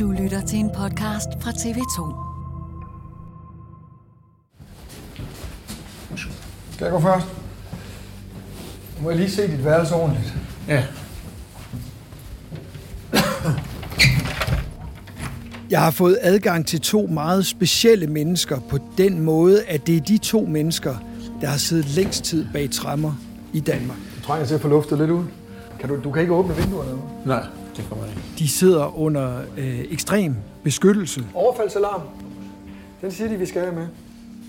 Du 0.00 0.10
lytter 0.10 0.40
til 0.46 0.58
en 0.58 0.70
podcast 0.70 1.28
fra 1.40 1.50
TV2. 1.50 2.14
Skal 6.72 6.84
jeg 6.84 6.92
gå 6.92 7.00
først? 7.00 7.26
Må 9.02 9.10
jeg 9.10 9.18
lige 9.18 9.30
se 9.30 9.50
dit 9.50 9.64
værelse 9.64 9.94
ordentligt? 9.94 10.34
Ja. 10.68 10.84
Jeg 15.70 15.80
har 15.80 15.90
fået 15.90 16.18
adgang 16.20 16.66
til 16.66 16.80
to 16.80 17.06
meget 17.06 17.46
specielle 17.46 18.06
mennesker 18.06 18.60
på 18.60 18.78
den 18.98 19.20
måde, 19.20 19.64
at 19.64 19.86
det 19.86 19.96
er 19.96 20.00
de 20.00 20.18
to 20.18 20.40
mennesker, 20.40 20.96
der 21.40 21.46
har 21.46 21.58
siddet 21.58 21.86
længst 21.86 22.24
tid 22.24 22.46
bag 22.52 22.70
træmmer 22.70 23.12
i 23.52 23.60
Danmark. 23.60 23.98
Du 24.16 24.22
trænger 24.22 24.46
til 24.46 24.54
at 24.54 24.60
få 24.60 24.68
luftet 24.68 24.98
lidt 24.98 25.10
ud. 25.10 25.24
Kan 25.80 25.88
du, 25.88 26.02
du 26.04 26.10
kan 26.10 26.22
ikke 26.22 26.34
åbne 26.34 26.56
vinduerne 26.56 26.90
nu. 26.90 27.02
Nej, 27.24 27.46
det 27.80 27.88
kommer 27.88 28.04
ikke. 28.06 28.20
De 28.38 28.48
sidder 28.48 28.98
under 29.00 29.38
øh, 29.58 29.80
ekstrem 29.90 30.36
beskyttelse. 30.64 31.24
Overfaldsalarm. 31.34 32.00
Den 33.00 33.12
siger 33.12 33.28
de, 33.28 33.36
vi 33.36 33.46
skal 33.46 33.62
have 33.62 33.74
med. 33.74 33.86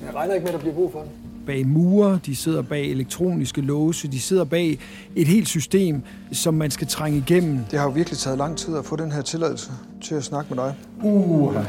Jeg 0.05 0.15
regner 0.15 0.33
ikke 0.33 0.43
med, 0.43 0.49
at 0.49 0.53
der 0.53 0.59
bliver 0.59 0.75
brug 0.75 0.91
for 0.91 0.99
den. 0.99 1.09
Bag 1.45 1.67
mure, 1.67 2.19
de 2.25 2.35
sidder 2.35 2.61
bag 2.61 2.85
elektroniske 2.91 3.61
låse, 3.61 4.07
de 4.07 4.19
sidder 4.19 4.43
bag 4.43 4.79
et 5.15 5.27
helt 5.27 5.47
system, 5.47 6.01
som 6.31 6.53
man 6.53 6.71
skal 6.71 6.87
trænge 6.87 7.17
igennem. 7.17 7.59
Det 7.71 7.79
har 7.79 7.85
jo 7.85 7.91
virkelig 7.91 8.17
taget 8.19 8.37
lang 8.37 8.57
tid 8.57 8.75
at 8.77 8.85
få 8.85 8.95
den 8.95 9.11
her 9.11 9.21
tilladelse 9.21 9.71
til 10.01 10.15
at 10.15 10.23
snakke 10.23 10.55
med 10.55 10.63
dig. 10.63 10.75
Uh, 11.03 11.53
ja. 11.55 11.59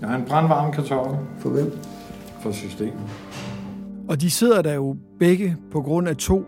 Jeg 0.00 0.08
har 0.08 0.16
en 0.16 0.24
brandvarm 0.24 0.72
kartoffel 0.72 1.18
For 1.40 1.48
hvem? 1.48 1.78
for 2.42 2.52
systemet. 2.52 2.94
Og 4.08 4.20
de 4.20 4.30
sidder 4.30 4.62
der 4.62 4.74
jo 4.74 4.96
begge 5.18 5.56
på 5.72 5.82
grund 5.82 6.08
af 6.08 6.16
to 6.16 6.44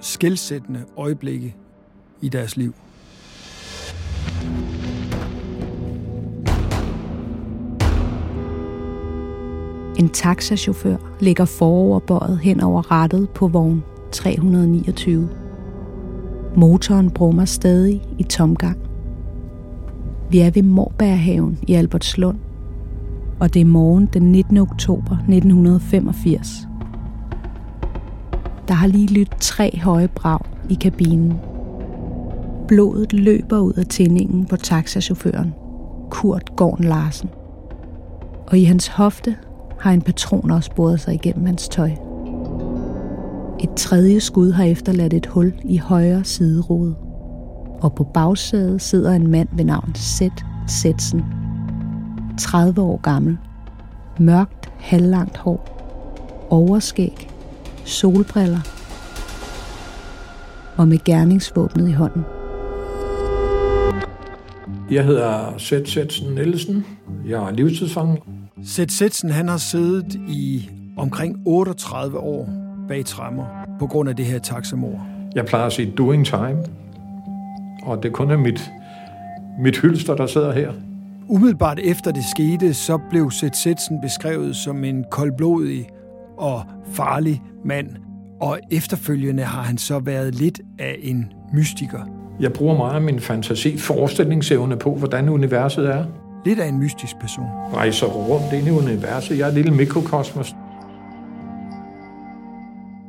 skældsættende 0.00 0.84
øjeblikke 0.96 1.56
i 2.20 2.28
deres 2.28 2.56
liv. 2.56 2.74
En 9.98 10.08
taxachauffør 10.08 10.96
ligger 11.20 11.44
foroverbøjet 11.44 12.38
hen 12.38 12.60
over 12.60 12.82
rattet 12.90 13.30
på 13.30 13.48
vogn 13.48 13.84
329. 14.12 15.28
Motoren 16.56 17.10
brummer 17.10 17.44
stadig 17.44 18.02
i 18.18 18.22
tomgang. 18.22 18.78
Vi 20.30 20.38
er 20.38 20.50
ved 20.50 20.62
Morbærhaven 20.62 21.58
i 21.62 21.74
Albertslund, 21.74 22.38
og 23.40 23.54
det 23.54 23.60
er 23.60 23.64
morgen 23.64 24.08
den 24.12 24.32
19. 24.32 24.56
oktober 24.56 25.12
1985. 25.12 26.68
Der 28.68 28.74
har 28.74 28.86
lige 28.86 29.14
lyttet 29.14 29.38
tre 29.40 29.78
høje 29.82 30.08
brag 30.08 30.40
i 30.70 30.74
kabinen. 30.74 31.34
Blodet 32.68 33.12
løber 33.12 33.58
ud 33.58 33.72
af 33.72 33.86
tændingen 33.86 34.44
på 34.44 34.56
taxachaufføren, 34.56 35.54
Kurt 36.10 36.56
Gorn 36.56 36.84
Larsen. 36.84 37.28
Og 38.46 38.58
i 38.58 38.64
hans 38.64 38.88
hofte 38.88 39.36
har 39.80 39.92
en 39.92 40.02
patron 40.02 40.50
også 40.50 40.70
boret 40.76 41.00
sig 41.00 41.14
igennem 41.14 41.46
hans 41.46 41.68
tøj. 41.68 41.90
Et 43.60 43.70
tredje 43.76 44.20
skud 44.20 44.52
har 44.52 44.64
efterladt 44.64 45.14
et 45.14 45.26
hul 45.26 45.52
i 45.64 45.76
højre 45.76 46.24
siderode. 46.24 46.94
Og 47.80 47.94
på 47.94 48.04
bagsædet 48.04 48.82
sidder 48.82 49.12
en 49.12 49.30
mand 49.30 49.48
ved 49.52 49.64
navn 49.64 49.94
Seth 49.94 50.44
Setsen. 50.66 51.24
30 52.38 52.80
år 52.80 53.00
gammel. 53.02 53.38
Mørkt, 54.18 54.72
halvlangt 54.78 55.36
hår. 55.36 55.74
Overskæg. 56.50 57.28
Solbriller. 57.84 58.60
Og 60.76 60.88
med 60.88 61.04
gerningsvåbnet 61.04 61.88
i 61.88 61.92
hånden. 61.92 62.22
Jeg 64.90 65.04
hedder 65.04 65.54
Seth 65.58 65.90
Setsen 65.90 66.34
Nielsen. 66.34 66.86
Jeg 67.26 67.48
er 67.48 67.50
livstidsfange. 67.50 68.37
Seth 68.64 68.92
Setsen, 68.92 69.30
han 69.30 69.48
har 69.48 69.56
siddet 69.56 70.14
i 70.28 70.70
omkring 70.96 71.36
38 71.44 72.18
år 72.18 72.48
bag 72.88 73.04
træmmer 73.04 73.44
på 73.78 73.86
grund 73.86 74.08
af 74.08 74.16
det 74.16 74.24
her 74.24 74.38
taxamor. 74.38 75.06
Jeg 75.34 75.46
plejer 75.46 75.66
at 75.66 75.72
sige 75.72 75.92
doing 75.98 76.26
time. 76.26 76.64
Og 77.82 78.02
det 78.02 78.12
kun 78.12 78.30
er 78.30 78.36
mit, 78.36 78.70
mit 79.60 79.78
hylster, 79.78 80.14
der 80.14 80.26
sidder 80.26 80.52
her. 80.52 80.72
Umiddelbart 81.28 81.78
efter 81.78 82.10
det 82.12 82.24
skete, 82.24 82.74
så 82.74 82.98
blev 83.10 83.30
Seth 83.30 83.54
Setsen 83.54 84.00
beskrevet 84.00 84.56
som 84.56 84.84
en 84.84 85.04
koldblodig 85.10 85.88
og 86.36 86.62
farlig 86.92 87.42
mand. 87.64 87.88
Og 88.40 88.58
efterfølgende 88.70 89.42
har 89.42 89.62
han 89.62 89.78
så 89.78 89.98
været 89.98 90.34
lidt 90.34 90.60
af 90.78 90.96
en 91.02 91.32
mystiker. 91.52 92.00
Jeg 92.40 92.52
bruger 92.52 92.76
meget 92.76 92.94
af 92.94 93.02
min 93.02 93.20
fantasi, 93.20 93.76
forestillingsevne 93.76 94.76
på, 94.76 94.94
hvordan 94.94 95.28
universet 95.28 95.88
er. 95.88 96.04
Lidt 96.44 96.58
af 96.58 96.68
en 96.68 96.78
mystisk 96.78 97.18
person. 97.20 97.46
Rejser 97.74 98.06
rundt 98.06 98.52
ind 98.52 98.66
i 98.66 98.70
universet. 98.70 99.38
Jeg 99.38 99.44
er 99.44 99.48
et 99.48 99.54
lille 99.54 99.70
mikrokosmos. 99.70 100.54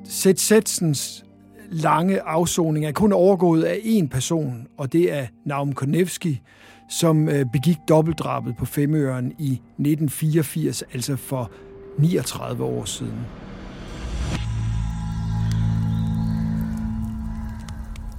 Seth 0.04 0.40
Setsens 0.40 1.26
lange 1.72 2.22
afsoning 2.22 2.86
er 2.86 2.92
kun 2.92 3.14
overgået 3.14 3.64
af 3.64 3.76
én 3.76 4.08
person, 4.08 4.68
og 4.78 4.94
det 4.94 5.14
er 5.14 5.26
Naum 5.46 5.74
Konevski, 5.74 6.42
som 6.90 7.30
øh, 7.30 7.46
begik 7.54 7.78
dobbeltdrabet 7.90 8.58
på 8.58 8.66
Femøren 8.66 9.32
i 9.40 9.52
1984, 9.52 10.84
altså 10.94 11.16
for 11.16 11.52
39 11.98 12.64
år 12.64 12.86
siden. 12.86 13.20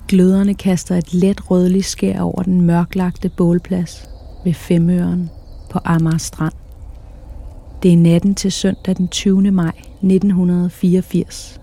Gløderne 0.08 0.54
kaster 0.54 0.96
et 0.96 1.14
let 1.14 1.50
rødligt 1.50 1.86
skær 1.86 2.20
over 2.20 2.42
den 2.42 2.60
mørklagte 2.60 3.28
bålplads 3.36 4.09
ved 4.44 4.54
Femøren 4.54 5.30
på 5.70 5.78
Amager 5.84 6.18
Strand. 6.18 6.52
Det 7.82 7.92
er 7.92 7.96
natten 7.96 8.34
til 8.34 8.52
søndag 8.52 8.96
den 8.96 9.08
20. 9.08 9.50
maj 9.50 9.72
1984. 10.02 11.60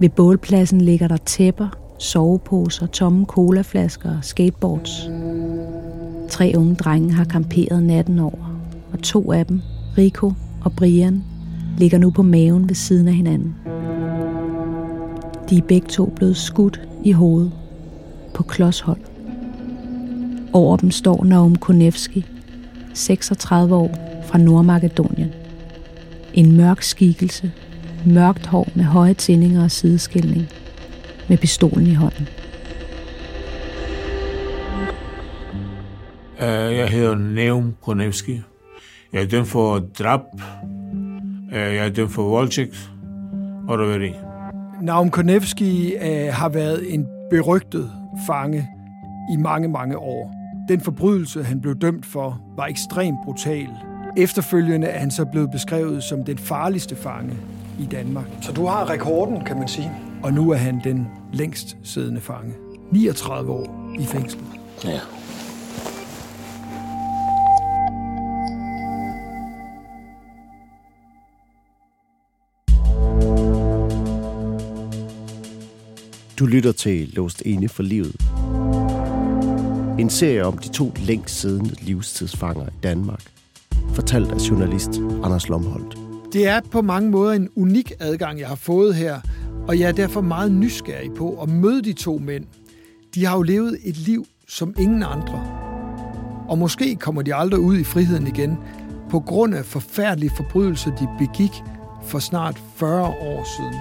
Ved 0.00 0.08
bålpladsen 0.08 0.80
ligger 0.80 1.08
der 1.08 1.16
tæpper, 1.16 1.68
soveposer, 1.98 2.86
tomme 2.86 3.24
colaflasker 3.26 4.16
og 4.16 4.24
skateboards. 4.24 5.10
Tre 6.28 6.52
unge 6.56 6.74
drenge 6.74 7.12
har 7.12 7.24
kamperet 7.24 7.82
natten 7.82 8.18
over, 8.18 8.60
og 8.92 9.02
to 9.02 9.32
af 9.32 9.46
dem, 9.46 9.60
Rico 9.98 10.32
og 10.64 10.72
Brian, 10.72 11.24
ligger 11.78 11.98
nu 11.98 12.10
på 12.10 12.22
maven 12.22 12.68
ved 12.68 12.74
siden 12.74 13.08
af 13.08 13.14
hinanden. 13.14 13.54
De 15.50 15.58
er 15.58 15.62
begge 15.68 15.88
to 15.88 16.12
blevet 16.16 16.36
skudt 16.36 16.80
i 17.04 17.12
hovedet 17.12 17.52
på 18.34 18.42
klodshold. 18.42 19.00
Over 20.52 20.76
dem 20.76 20.90
står 20.90 21.24
Naum 21.24 21.56
Konevski, 21.56 22.26
36 22.94 23.74
år 23.74 23.90
fra 24.24 24.38
Nordmakedonien. 24.38 25.32
En 26.34 26.56
mørk 26.56 26.82
skikkelse, 26.82 27.52
mørkt 28.06 28.46
hår 28.46 28.68
med 28.74 28.84
høje 28.84 29.14
tændinger 29.14 29.64
og 29.64 29.70
sideskilning, 29.70 30.46
med 31.28 31.38
pistolen 31.38 31.86
i 31.86 31.94
hånden. 31.94 32.28
Øh, 36.40 36.76
Jeg 36.76 36.88
hedder 36.88 37.14
Neum 37.14 37.74
Konevski. 37.82 38.40
Jeg 39.12 39.22
er 39.22 39.26
dømt 39.26 39.48
for 39.48 39.78
drab. 39.98 40.20
Øh, 41.52 41.58
Jeg 41.74 41.86
er 41.86 41.88
dømt 41.88 42.10
for 42.12 42.22
voldtægt 42.22 42.90
og 43.68 43.78
røveri. 43.78 44.12
Naum 44.82 45.10
Konevski 45.10 45.92
øh, 45.94 46.32
har 46.32 46.48
været 46.48 46.94
en 46.94 47.06
berygtet 47.30 47.90
fange 48.26 48.68
i 49.32 49.36
mange, 49.36 49.68
mange 49.68 49.98
år. 49.98 50.34
Den 50.68 50.80
forbrydelse, 50.80 51.44
han 51.44 51.60
blev 51.60 51.74
dømt 51.74 52.06
for, 52.06 52.40
var 52.56 52.66
ekstremt 52.66 53.18
brutal. 53.24 53.68
Efterfølgende 54.16 54.86
er 54.86 54.98
han 54.98 55.10
så 55.10 55.24
blevet 55.24 55.50
beskrevet 55.50 56.02
som 56.02 56.24
den 56.24 56.38
farligste 56.38 56.96
fange 56.96 57.34
i 57.78 57.86
Danmark. 57.86 58.26
Så 58.42 58.52
du 58.52 58.66
har 58.66 58.90
rekorden, 58.90 59.44
kan 59.44 59.58
man 59.58 59.68
sige. 59.68 59.92
Og 60.22 60.32
nu 60.32 60.50
er 60.50 60.56
han 60.56 60.80
den 60.84 61.06
længst 61.32 61.76
siddende 61.82 62.20
fange. 62.20 62.54
39 62.92 63.52
år 63.52 63.94
i 63.98 64.04
fængsel. 64.04 64.40
Ja. 64.84 65.00
Du 76.38 76.46
lytter 76.46 76.72
til 76.72 77.08
Låst 77.12 77.40
Inde 77.40 77.68
for 77.68 77.82
Livet. 77.82 78.16
En 79.98 80.10
serie 80.10 80.44
om 80.44 80.58
de 80.58 80.68
to 80.68 80.92
længst 80.96 81.40
siddende 81.40 81.74
livstidsfanger 81.80 82.66
i 82.66 82.78
Danmark. 82.82 83.22
Fortalt 83.94 84.32
af 84.32 84.50
journalist 84.50 84.90
Anders 85.24 85.48
Lomholdt. 85.48 85.98
Det 86.32 86.48
er 86.48 86.60
på 86.70 86.82
mange 86.82 87.10
måder 87.10 87.32
en 87.32 87.48
unik 87.56 87.92
adgang, 88.00 88.40
jeg 88.40 88.48
har 88.48 88.54
fået 88.54 88.94
her, 88.94 89.20
og 89.68 89.78
jeg 89.78 89.88
er 89.88 89.92
derfor 89.92 90.20
meget 90.20 90.52
nysgerrig 90.52 91.10
på 91.14 91.42
at 91.42 91.48
møde 91.48 91.82
de 91.82 91.92
to 91.92 92.18
mænd. 92.18 92.44
De 93.14 93.24
har 93.24 93.36
jo 93.36 93.42
levet 93.42 93.78
et 93.84 93.96
liv 93.96 94.26
som 94.48 94.74
ingen 94.78 95.02
andre. 95.02 95.46
Og 96.48 96.58
måske 96.58 96.96
kommer 96.96 97.22
de 97.22 97.34
aldrig 97.34 97.60
ud 97.60 97.78
i 97.78 97.84
friheden 97.84 98.26
igen, 98.26 98.58
på 99.10 99.20
grund 99.20 99.54
af 99.54 99.64
forfærdelige 99.64 100.32
forbrydelser, 100.36 100.96
de 100.96 101.08
begik 101.18 101.62
for 102.02 102.18
snart 102.18 102.62
40 102.76 103.06
år 103.06 103.56
siden. 103.56 103.80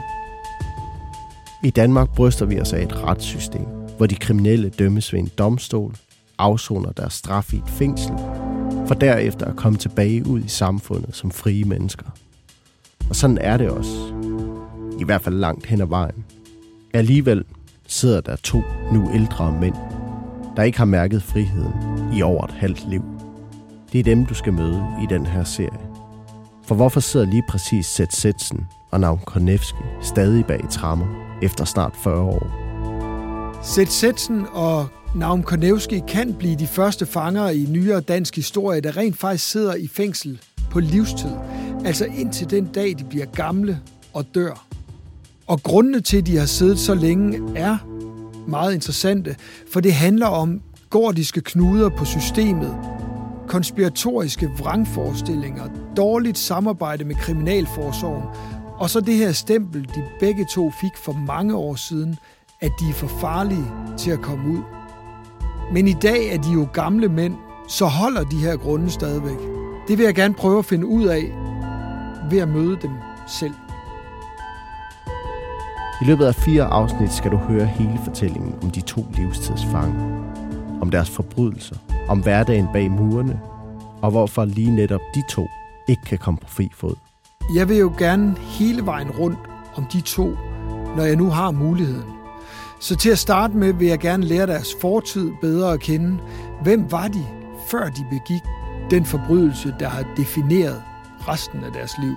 I 1.63 1.69
Danmark 1.69 2.15
bryster 2.15 2.45
vi 2.45 2.59
os 2.59 2.73
af 2.73 2.83
et 2.83 3.03
retssystem, 3.03 3.65
hvor 3.97 4.05
de 4.05 4.15
kriminelle 4.15 4.69
dømmes 4.69 5.13
ved 5.13 5.19
en 5.19 5.31
domstol, 5.37 5.95
afsoner 6.37 6.91
deres 6.91 7.13
straf 7.13 7.53
i 7.53 7.57
et 7.57 7.69
fængsel 7.69 8.13
for 8.87 8.93
derefter 8.93 9.45
at 9.45 9.55
komme 9.55 9.77
tilbage 9.77 10.27
ud 10.27 10.39
i 10.39 10.47
samfundet 10.47 11.15
som 11.15 11.31
frie 11.31 11.63
mennesker. 11.63 12.05
Og 13.09 13.15
sådan 13.15 13.37
er 13.37 13.57
det 13.57 13.69
også. 13.69 14.13
I 14.99 15.03
hvert 15.03 15.21
fald 15.21 15.35
langt 15.35 15.65
hen 15.65 15.81
ad 15.81 15.87
vejen. 15.87 16.25
Alligevel 16.93 17.43
sidder 17.87 18.21
der 18.21 18.35
to 18.35 18.63
nu 18.91 19.11
ældre 19.13 19.51
mænd, 19.51 19.75
der 20.55 20.63
ikke 20.63 20.77
har 20.77 20.85
mærket 20.85 21.23
friheden 21.23 21.73
i 22.13 22.21
over 22.21 22.45
et 22.45 22.51
halvt 22.51 22.89
liv. 22.89 23.03
Det 23.91 23.99
er 23.99 24.03
dem, 24.03 24.25
du 24.25 24.33
skal 24.33 24.53
møde 24.53 24.85
i 25.03 25.05
den 25.09 25.25
her 25.25 25.43
serie. 25.43 25.87
For 26.65 26.75
hvorfor 26.75 26.99
sidder 26.99 27.25
lige 27.25 27.43
præcis 27.49 27.85
Seth 27.85 28.11
Setsen 28.11 28.65
og 28.91 28.99
Navn 28.99 29.19
Konevski 29.25 29.83
stadig 30.01 30.45
bag 30.45 30.61
trammer 30.69 31.07
efter 31.41 31.65
snart 31.65 31.93
40 32.03 32.21
år? 32.21 32.66
Seth 33.67 33.91
Setsen 33.91 34.45
og 34.53 34.87
Naum 35.15 35.43
Konevski 35.43 36.01
kan 36.07 36.33
blive 36.33 36.55
de 36.55 36.67
første 36.67 37.05
fanger 37.05 37.49
i 37.49 37.65
nyere 37.69 38.01
dansk 38.01 38.35
historie, 38.35 38.81
der 38.81 38.97
rent 38.97 39.17
faktisk 39.17 39.49
sidder 39.49 39.75
i 39.75 39.87
fængsel 39.87 40.41
på 40.71 40.79
livstid. 40.79 41.31
Altså 41.85 42.05
indtil 42.05 42.49
den 42.49 42.65
dag, 42.65 42.95
de 42.99 43.03
bliver 43.03 43.25
gamle 43.25 43.79
og 44.13 44.25
dør. 44.35 44.65
Og 45.47 45.63
grundene 45.63 46.01
til, 46.01 46.17
at 46.17 46.25
de 46.25 46.37
har 46.37 46.45
siddet 46.45 46.79
så 46.79 46.93
længe, 46.93 47.41
er 47.55 47.77
meget 48.47 48.73
interessante, 48.73 49.35
for 49.71 49.79
det 49.79 49.93
handler 49.93 50.27
om 50.27 50.61
gordiske 50.89 51.41
knuder 51.41 51.89
på 51.89 52.05
systemet, 52.05 52.75
konspiratoriske 53.47 54.49
vrangforestillinger, 54.57 55.63
dårligt 55.97 56.37
samarbejde 56.37 57.05
med 57.05 57.15
kriminalforsorgen, 57.15 58.23
og 58.77 58.89
så 58.89 58.99
det 58.99 59.15
her 59.15 59.31
stempel, 59.31 59.81
de 59.95 60.03
begge 60.19 60.45
to 60.53 60.71
fik 60.81 60.97
for 61.05 61.13
mange 61.13 61.55
år 61.55 61.75
siden, 61.75 62.15
at 62.59 62.71
de 62.79 62.89
er 62.89 62.93
for 62.93 63.07
farlige 63.07 63.71
til 63.97 64.11
at 64.11 64.21
komme 64.21 64.49
ud. 64.49 64.61
Men 65.73 65.87
i 65.87 65.93
dag 65.93 66.33
er 66.33 66.37
de 66.41 66.51
jo 66.51 66.67
gamle 66.73 67.09
mænd, 67.09 67.35
så 67.67 67.85
holder 67.85 68.23
de 68.23 68.37
her 68.37 68.57
grunde 68.57 68.89
stadigvæk. 68.89 69.37
Det 69.87 69.97
vil 69.97 70.03
jeg 70.03 70.15
gerne 70.15 70.33
prøve 70.33 70.59
at 70.59 70.65
finde 70.65 70.85
ud 70.87 71.05
af 71.05 71.33
ved 72.29 72.39
at 72.39 72.47
møde 72.47 72.77
dem 72.81 72.91
selv. 73.27 73.53
I 76.01 76.05
løbet 76.05 76.25
af 76.25 76.35
fire 76.35 76.63
afsnit 76.63 77.13
skal 77.13 77.31
du 77.31 77.37
høre 77.37 77.65
hele 77.65 77.99
fortællingen 78.05 78.55
om 78.63 78.69
de 78.71 78.81
to 78.81 79.05
livstidsfange. 79.13 79.95
Om 80.81 80.91
deres 80.91 81.09
forbrydelser, 81.09 81.75
om 82.07 82.19
hverdagen 82.19 82.67
bag 82.73 82.91
murene, 82.91 83.39
og 84.01 84.11
hvorfor 84.11 84.45
lige 84.45 84.71
netop 84.71 85.01
de 85.15 85.23
to 85.29 85.47
ikke 85.87 86.01
kan 86.01 86.17
komme 86.17 86.37
på 86.37 86.47
fri 86.47 86.69
fod. 86.73 86.95
Jeg 87.55 87.69
vil 87.69 87.77
jo 87.77 87.93
gerne 87.97 88.35
hele 88.37 88.85
vejen 88.85 89.11
rundt 89.11 89.39
om 89.75 89.85
de 89.93 90.01
to, 90.01 90.37
når 90.95 91.03
jeg 91.03 91.15
nu 91.15 91.29
har 91.29 91.51
muligheden. 91.51 92.16
Så 92.79 92.95
til 92.95 93.09
at 93.09 93.19
starte 93.19 93.57
med 93.57 93.73
vil 93.73 93.87
jeg 93.87 93.99
gerne 93.99 94.25
lære 94.25 94.47
deres 94.47 94.75
fortid 94.81 95.31
bedre 95.41 95.73
at 95.73 95.79
kende. 95.79 96.19
Hvem 96.63 96.91
var 96.91 97.07
de, 97.07 97.25
før 97.69 97.89
de 97.89 98.05
begik 98.09 98.41
den 98.89 99.05
forbrydelse, 99.05 99.75
der 99.79 99.87
har 99.87 100.13
defineret 100.17 100.83
resten 101.27 101.63
af 101.63 101.71
deres 101.73 101.91
liv? 102.01 102.13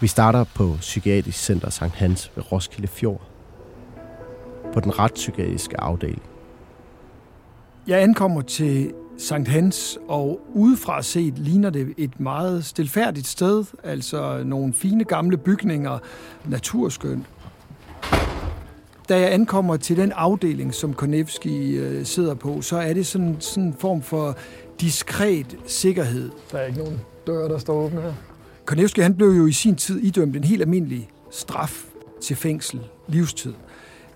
Vi 0.00 0.06
starter 0.06 0.44
på 0.54 0.76
Psykiatrisk 0.80 1.44
Center 1.44 1.70
Sankt 1.70 1.96
Hans 1.96 2.32
ved 2.34 2.52
Roskilde 2.52 2.88
Fjord. 2.88 3.20
På 4.72 4.80
den 4.80 4.98
retspsykiatriske 4.98 5.80
afdeling. 5.80 6.22
Jeg 7.86 8.02
ankommer 8.02 8.42
til 8.42 8.92
Sankt 9.20 9.48
Hans, 9.48 9.98
og 10.08 10.40
udefra 10.54 11.02
set 11.02 11.38
ligner 11.38 11.70
det 11.70 11.94
et 11.96 12.20
meget 12.20 12.64
stilfærdigt 12.64 13.26
sted, 13.26 13.64
altså 13.84 14.42
nogle 14.44 14.72
fine 14.72 15.04
gamle 15.04 15.36
bygninger, 15.36 15.98
naturskønt. 16.44 17.26
Da 19.08 19.20
jeg 19.20 19.32
ankommer 19.32 19.76
til 19.76 19.96
den 19.96 20.12
afdeling, 20.12 20.74
som 20.74 20.94
Konevski 20.94 21.76
øh, 21.76 22.04
sidder 22.06 22.34
på, 22.34 22.62
så 22.62 22.76
er 22.76 22.92
det 22.92 23.06
sådan, 23.06 23.36
sådan 23.40 23.64
en 23.64 23.74
form 23.78 24.02
for 24.02 24.36
diskret 24.80 25.56
sikkerhed. 25.66 26.30
Der 26.52 26.58
er 26.58 26.66
ikke 26.66 26.78
nogen 26.78 27.00
døre, 27.26 27.48
der 27.48 27.58
står 27.58 27.74
åbne 27.74 28.00
her. 28.00 28.12
Konevski 28.64 29.00
han 29.00 29.14
blev 29.14 29.28
jo 29.28 29.46
i 29.46 29.52
sin 29.52 29.76
tid 29.76 30.00
idømt 30.00 30.36
en 30.36 30.44
helt 30.44 30.62
almindelig 30.62 31.10
straf 31.30 31.84
til 32.22 32.36
fængsel, 32.36 32.80
livstid. 33.08 33.52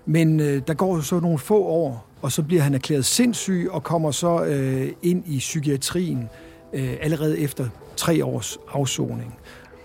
Men 0.05 0.39
øh, 0.39 0.61
der 0.67 0.73
går 0.73 1.01
så 1.01 1.19
nogle 1.19 1.39
få 1.39 1.63
år, 1.63 2.07
og 2.25 2.31
så 2.31 2.43
bliver 2.43 2.61
han 2.61 2.73
erklæret 2.73 3.05
sindssyg 3.05 3.67
og 3.71 3.83
kommer 3.83 4.11
så 4.11 4.43
øh, 4.45 4.91
ind 5.01 5.23
i 5.27 5.37
psykiatrien 5.37 6.29
øh, 6.73 6.97
allerede 7.01 7.39
efter 7.39 7.67
tre 7.97 8.25
års 8.25 8.57
afsoning. 8.73 9.35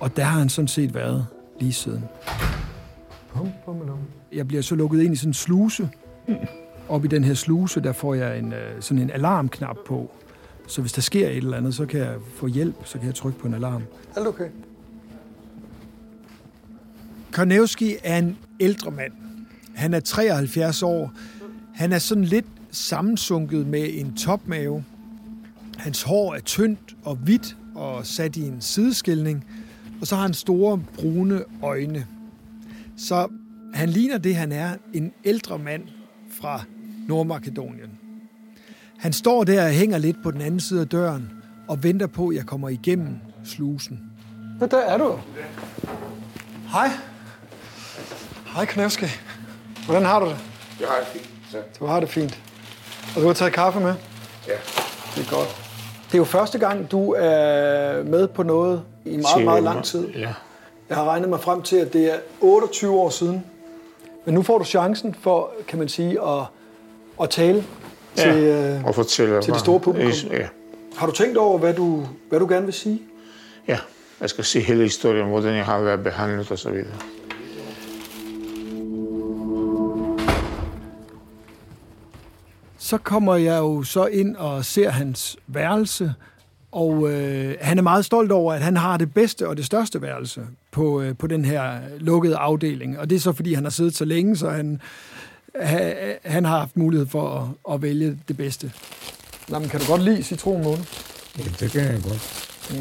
Og 0.00 0.16
der 0.16 0.22
har 0.22 0.38
han 0.38 0.48
sådan 0.48 0.68
set 0.68 0.94
været 0.94 1.26
lige 1.60 1.72
siden. 1.72 2.04
Jeg 4.32 4.48
bliver 4.48 4.62
så 4.62 4.74
lukket 4.74 5.02
ind 5.02 5.14
i 5.14 5.16
sådan 5.16 5.30
en 5.30 5.34
sluse. 5.34 5.90
Op 6.88 7.04
i 7.04 7.08
den 7.08 7.24
her 7.24 7.34
sluse, 7.34 7.80
der 7.80 7.92
får 7.92 8.14
jeg 8.14 8.38
en, 8.38 8.52
øh, 8.52 8.82
sådan 8.82 9.02
en 9.02 9.10
alarmknap 9.10 9.76
på. 9.86 10.10
Så 10.66 10.80
hvis 10.80 10.92
der 10.92 11.02
sker 11.02 11.28
et 11.28 11.36
eller 11.36 11.56
andet, 11.56 11.74
så 11.74 11.86
kan 11.86 12.00
jeg 12.00 12.14
få 12.34 12.46
hjælp, 12.46 12.76
så 12.84 12.98
kan 12.98 13.06
jeg 13.06 13.14
trykke 13.14 13.38
på 13.38 13.46
en 13.46 13.54
alarm. 13.54 13.82
Alt 14.16 14.26
okay? 14.26 14.48
Karnevski 17.32 17.96
er 18.04 18.18
en 18.18 18.38
ældre 18.60 18.90
mand. 18.90 19.12
Han 19.74 19.94
er 19.94 20.00
73 20.00 20.82
år. 20.82 21.12
Han 21.74 21.92
er 21.92 21.98
sådan 21.98 22.24
lidt 22.24 22.46
sammensunket 22.70 23.66
med 23.66 23.88
en 23.92 24.16
topmave. 24.16 24.84
Hans 25.76 26.02
hår 26.02 26.34
er 26.34 26.40
tyndt 26.40 26.96
og 27.04 27.16
hvidt 27.16 27.56
og 27.74 28.06
sat 28.06 28.36
i 28.36 28.42
en 28.42 28.60
sideskilning. 28.60 29.44
Og 30.00 30.06
så 30.06 30.14
har 30.14 30.22
han 30.22 30.34
store 30.34 30.82
brune 30.94 31.44
øjne. 31.62 32.06
Så 32.96 33.28
han 33.74 33.88
ligner 33.88 34.18
det, 34.18 34.36
han 34.36 34.52
er, 34.52 34.76
en 34.92 35.12
ældre 35.24 35.58
mand 35.58 35.82
fra 36.40 36.62
Nordmakedonien. 37.08 37.90
Han 38.98 39.12
står 39.12 39.44
der 39.44 39.64
og 39.64 39.70
hænger 39.70 39.98
lidt 39.98 40.16
på 40.22 40.30
den 40.30 40.40
anden 40.40 40.60
side 40.60 40.80
af 40.80 40.88
døren 40.88 41.30
og 41.68 41.82
venter 41.82 42.06
på, 42.06 42.28
at 42.28 42.36
jeg 42.36 42.46
kommer 42.46 42.68
igennem 42.68 43.16
slusen. 43.44 44.00
Ja, 44.60 44.66
der 44.66 44.78
er 44.78 44.98
du. 44.98 45.18
Hej. 46.72 46.88
Hej, 48.54 48.64
Knevski. 48.64 49.06
Hvordan 49.84 50.04
har 50.04 50.20
du 50.20 50.26
det? 50.26 50.36
Jeg 50.80 50.88
har 50.88 50.96
det 50.96 51.06
fint. 51.06 51.39
Ja. 51.52 51.58
Du 51.80 51.86
har 51.86 52.00
det 52.00 52.08
fint. 52.08 52.40
Og 53.16 53.22
du 53.22 53.26
har 53.26 53.34
taget 53.34 53.52
kaffe 53.52 53.80
med? 53.80 53.94
ja. 54.48 54.52
Det 55.16 55.26
er 55.26 55.30
godt. 55.36 55.56
Det 56.06 56.14
er 56.14 56.18
jo 56.18 56.24
første 56.24 56.58
gang, 56.58 56.90
du 56.90 57.12
er 57.18 58.02
med 58.02 58.28
på 58.28 58.42
noget 58.42 58.82
i 59.04 59.16
meget, 59.16 59.44
meget 59.44 59.62
lang 59.62 59.84
tid. 59.84 60.08
Ja. 60.08 60.32
Jeg 60.88 60.96
har 60.96 61.04
regnet 61.04 61.28
mig 61.28 61.40
frem 61.40 61.62
til, 61.62 61.76
at 61.76 61.92
det 61.92 62.12
er 62.14 62.16
28 62.40 62.92
år 62.92 63.10
siden. 63.10 63.44
Men 64.24 64.34
nu 64.34 64.42
får 64.42 64.58
du 64.58 64.64
chancen 64.64 65.14
for, 65.22 65.50
kan 65.68 65.78
man 65.78 65.88
sige, 65.88 66.20
at, 66.22 66.42
at 67.22 67.30
tale 67.30 67.64
Ja, 68.16 68.22
til, 68.22 68.42
øh, 68.42 68.84
og 68.84 68.94
fortælle 68.94 69.42
til 69.42 69.52
det 69.52 69.60
store 69.60 69.80
publikum. 69.80 70.30
Ja. 70.32 70.46
Har 70.96 71.06
du 71.06 71.12
tænkt 71.12 71.36
over, 71.36 71.58
hvad 71.58 71.74
du, 71.74 72.06
hvad 72.28 72.40
du 72.40 72.46
gerne 72.46 72.64
vil 72.64 72.74
sige? 72.74 73.02
ja, 73.68 73.78
jeg 74.20 74.30
skal 74.30 74.44
se 74.44 74.60
hele 74.60 74.82
historien, 74.82 75.26
hvordan 75.28 75.54
jeg 75.54 75.64
har 75.64 75.80
været 75.80 76.02
behandlet 76.02 76.50
og 76.50 76.58
så 82.90 82.98
kommer 82.98 83.34
jeg 83.36 83.58
jo 83.58 83.82
så 83.82 84.06
ind 84.06 84.36
og 84.36 84.64
ser 84.64 84.90
hans 84.90 85.36
værelse, 85.46 86.14
og 86.72 87.10
øh, 87.10 87.54
han 87.60 87.78
er 87.78 87.82
meget 87.82 88.04
stolt 88.04 88.32
over, 88.32 88.52
at 88.54 88.60
han 88.60 88.76
har 88.76 88.96
det 88.96 89.14
bedste 89.14 89.48
og 89.48 89.56
det 89.56 89.64
største 89.64 90.02
værelse 90.02 90.40
på, 90.72 91.00
øh, 91.00 91.16
på 91.16 91.26
den 91.26 91.44
her 91.44 91.72
lukkede 91.98 92.36
afdeling. 92.36 92.98
Og 92.98 93.10
det 93.10 93.16
er 93.16 93.20
så, 93.20 93.32
fordi 93.32 93.54
han 93.54 93.64
har 93.64 93.70
siddet 93.70 93.96
så 93.96 94.04
længe, 94.04 94.36
så 94.36 94.48
han, 94.50 94.80
ha, 95.62 95.92
han 96.24 96.44
har 96.44 96.58
haft 96.58 96.76
mulighed 96.76 97.06
for 97.06 97.54
at, 97.68 97.74
at 97.74 97.82
vælge 97.82 98.18
det 98.28 98.36
bedste. 98.36 98.72
Nå, 99.48 99.58
men 99.58 99.68
kan 99.68 99.80
du 99.80 99.86
godt 99.86 100.02
lide 100.02 100.22
citronmåne? 100.22 100.84
Ja, 101.38 101.42
det 101.60 101.70
kan 101.70 101.80
jeg 101.80 102.00
godt. 102.02 102.50
Mm. 102.70 102.76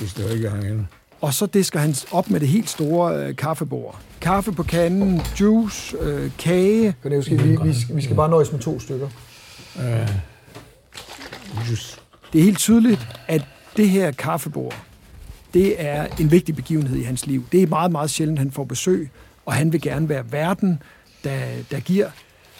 Hvis 0.00 0.12
det 0.14 0.34
ikke 0.34 0.46
er. 0.46 0.74
Og 1.20 1.34
så 1.34 1.46
disker 1.46 1.78
han 1.80 1.94
op 2.12 2.30
med 2.30 2.40
det 2.40 2.48
helt 2.48 2.68
store 2.70 3.16
øh, 3.26 3.36
kaffebord. 3.36 3.98
Kaffe 4.20 4.52
på 4.52 4.62
kanden, 4.62 5.20
juice, 5.40 5.96
øh, 6.00 6.30
kage. 6.38 6.94
Konevski, 7.02 7.34
vi, 7.34 7.56
vi, 7.62 7.74
skal- 7.80 7.96
vi 7.96 8.02
skal 8.02 8.16
bare 8.16 8.28
nøjes 8.30 8.52
med 8.52 8.60
to 8.60 8.80
stykker. 8.80 9.08
Just. 11.70 12.00
Det 12.32 12.38
er 12.38 12.42
helt 12.44 12.58
tydeligt, 12.58 13.06
at 13.28 13.44
det 13.76 13.88
her 13.90 14.10
kaffebord, 14.10 14.74
det 15.54 15.74
er 15.78 16.06
en 16.20 16.30
vigtig 16.30 16.56
begivenhed 16.56 16.96
i 16.96 17.02
hans 17.02 17.26
liv. 17.26 17.44
Det 17.52 17.62
er 17.62 17.66
meget, 17.66 17.92
meget 17.92 18.10
sjældent, 18.10 18.38
han 18.38 18.50
får 18.50 18.64
besøg, 18.64 19.10
og 19.46 19.52
han 19.52 19.72
vil 19.72 19.80
gerne 19.80 20.08
være 20.08 20.24
verden, 20.32 20.82
der, 21.24 21.38
der 21.70 21.80
giver. 21.80 22.06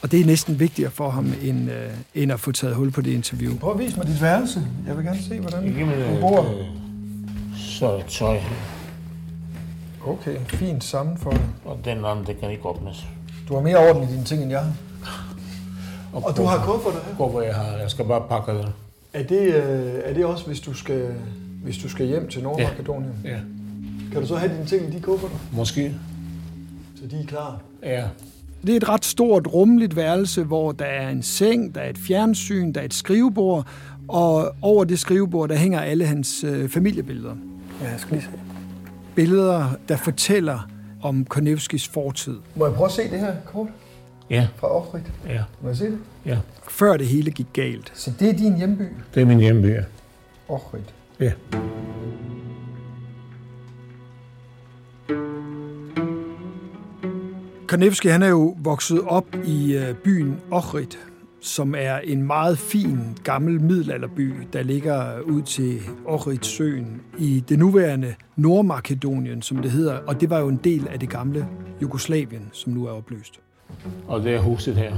Og 0.02 0.10
det 0.12 0.20
er 0.20 0.24
næsten 0.24 0.60
vigtigere 0.60 0.90
for 0.90 1.10
ham, 1.10 1.32
end, 1.42 1.70
øh, 1.70 1.90
end 2.14 2.32
at 2.32 2.40
få 2.40 2.52
taget 2.52 2.76
hul 2.76 2.90
på 2.90 3.00
det 3.00 3.10
interview. 3.10 3.58
Prøv 3.58 3.72
at 3.72 3.78
vise 3.78 3.96
mig 3.96 4.06
dit 4.06 4.22
værelse. 4.22 4.62
Jeg 4.86 4.96
vil 4.96 5.04
gerne 5.04 5.22
se, 5.22 5.40
hvordan 5.40 5.74
du 6.14 6.20
bor. 6.20 6.40
øh, 6.58 6.66
så 7.58 7.86
er 7.86 8.02
tøj 8.08 8.38
Okay, 10.06 10.36
fint 10.48 10.84
sammenfoldet. 10.84 11.42
og 11.64 11.78
den 11.84 12.04
anden, 12.04 12.26
det 12.26 12.40
kan 12.40 12.50
ikke 12.50 12.66
åbnes. 12.66 13.06
Du 13.48 13.54
har 13.54 13.60
mere 13.62 13.76
orden 13.76 14.02
i 14.02 14.12
dine 14.12 14.24
ting, 14.24 14.42
end 14.42 14.50
jeg 14.50 14.60
har. 14.60 14.72
Og, 16.12 16.22
Og 16.24 16.36
du 16.36 16.42
har 16.42 16.64
kufferter 16.66 16.98
her. 17.06 17.14
Hvor 17.14 17.28
hvor 17.28 17.42
jeg 17.42 17.54
har, 17.54 17.76
jeg 17.76 17.90
skal 17.90 18.04
bare 18.04 18.22
pakke 18.28 18.52
det. 18.52 18.72
Er 19.12 19.22
det, 19.22 19.40
øh, 19.40 19.92
er 20.04 20.14
det 20.14 20.24
også, 20.24 20.46
hvis 20.46 20.60
du 20.60 20.74
skal, 20.74 21.14
hvis 21.64 21.78
du 21.78 21.88
skal 21.88 22.06
hjem 22.06 22.28
til 22.28 22.42
Nordmakedonien? 22.42 23.12
Ja. 23.24 23.30
Ja, 23.30 23.38
Kan 24.12 24.20
du 24.20 24.26
så 24.26 24.36
have 24.36 24.52
dine 24.54 24.66
ting 24.66 24.88
i 24.94 24.96
de 24.96 25.00
kufferter, 25.02 25.36
måske. 25.52 25.94
så 27.00 27.06
de 27.10 27.20
er 27.20 27.26
klar? 27.26 27.60
Ja. 27.82 28.04
Det 28.66 28.72
er 28.72 28.76
et 28.76 28.88
ret 28.88 29.04
stort, 29.04 29.46
rummeligt 29.54 29.96
værelse, 29.96 30.42
hvor 30.42 30.72
der 30.72 30.84
er 30.84 31.08
en 31.10 31.22
seng, 31.22 31.74
der 31.74 31.80
er 31.80 31.90
et 31.90 31.98
fjernsyn, 31.98 32.72
der 32.72 32.80
er 32.80 32.84
et 32.84 32.94
skrivebord, 32.94 33.66
og 34.08 34.54
over 34.62 34.84
det 34.84 34.98
skrivebord, 34.98 35.48
der 35.48 35.54
hænger 35.56 35.80
alle 35.80 36.04
hans 36.06 36.44
øh, 36.44 36.68
familiebilleder. 36.68 37.34
Ja, 37.82 37.90
jeg 37.90 38.00
skal 38.00 38.12
lige 38.16 38.22
se. 38.22 38.38
Billeder, 39.14 39.66
der 39.88 39.96
fortæller 39.96 40.68
om 41.02 41.24
Konevskis 41.24 41.88
fortid. 41.88 42.36
Må 42.56 42.66
jeg 42.66 42.74
prøve 42.74 42.86
at 42.86 42.92
se 42.92 43.02
det 43.10 43.20
her 43.20 43.34
kort 43.44 43.68
Ja, 44.32 44.48
fra 44.56 44.76
Ohrid? 44.76 45.02
ja, 45.28 45.42
Må 45.62 45.68
jeg 45.68 45.76
se 45.76 45.84
det? 45.84 45.98
ja. 46.26 46.38
Før 46.68 46.96
det 46.96 47.06
hele 47.06 47.30
gik 47.30 47.46
galt. 47.52 47.92
Så 47.94 48.12
det 48.20 48.28
er 48.28 48.32
din 48.32 48.56
hjemby, 48.56 48.82
Det 49.14 49.22
er 49.22 49.26
min 49.26 49.38
hjemby. 49.40 49.66
ja. 49.66 49.82
Ohrid. 50.48 50.82
Ja. 51.20 51.32
Konevski 57.68 58.08
han 58.08 58.22
er 58.22 58.28
jo 58.28 58.56
vokset 58.58 59.00
op 59.00 59.26
i 59.44 59.74
øh, 59.76 59.94
byen 59.94 60.36
Ohrid, 60.50 60.86
som 61.40 61.74
er 61.78 61.96
en 61.98 62.22
meget 62.22 62.58
fin 62.58 62.98
gammel 63.24 63.60
middelalderby, 63.60 64.32
der 64.52 64.62
ligger 64.62 65.20
ud 65.20 65.42
til 65.42 65.80
Ohridsøen 66.06 67.00
i 67.18 67.44
det 67.48 67.58
nuværende 67.58 68.14
Nordmakedonien, 68.36 69.42
som 69.42 69.56
det 69.58 69.70
hedder, 69.70 69.94
og 70.06 70.20
det 70.20 70.30
var 70.30 70.38
jo 70.38 70.48
en 70.48 70.60
del 70.64 70.88
af 70.88 71.00
det 71.00 71.08
gamle 71.08 71.46
Jugoslavien, 71.82 72.48
som 72.52 72.72
nu 72.72 72.86
er 72.86 72.90
opløst. 72.90 73.40
Og 74.06 74.22
det 74.22 74.34
er 74.34 74.40
huset 74.40 74.76
her. 74.76 74.92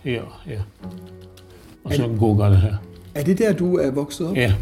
Her, 0.00 0.42
ja. 0.46 0.60
Og 1.84 1.94
så 1.94 2.08
Gugerne 2.18 2.56
her. 2.56 2.74
Er 3.14 3.24
det 3.24 3.38
der, 3.38 3.52
du 3.52 3.76
er 3.76 3.90
vokset 3.90 4.26
op? 4.26 4.36
Ja, 4.36 4.54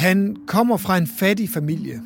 Han 0.00 0.36
kommer 0.46 0.76
fra 0.76 0.98
en 0.98 1.06
fattig 1.06 1.48
familie, 1.48 2.00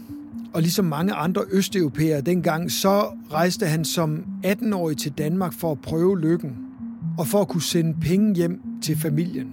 og 0.55 0.63
ligesom 0.63 0.85
mange 0.85 1.13
andre 1.13 1.43
østeuropæere 1.53 2.21
dengang, 2.21 2.71
så 2.71 3.07
rejste 3.33 3.67
han 3.67 3.85
som 3.85 4.25
18-årig 4.47 4.97
til 4.97 5.13
Danmark 5.13 5.53
for 5.53 5.73
at 5.73 5.81
prøve 5.81 6.21
lykken, 6.21 6.57
og 7.19 7.27
for 7.27 7.41
at 7.41 7.49
kunne 7.49 7.63
sende 7.63 7.95
penge 8.01 8.35
hjem 8.35 8.61
til 8.83 8.97
familien. 8.97 9.47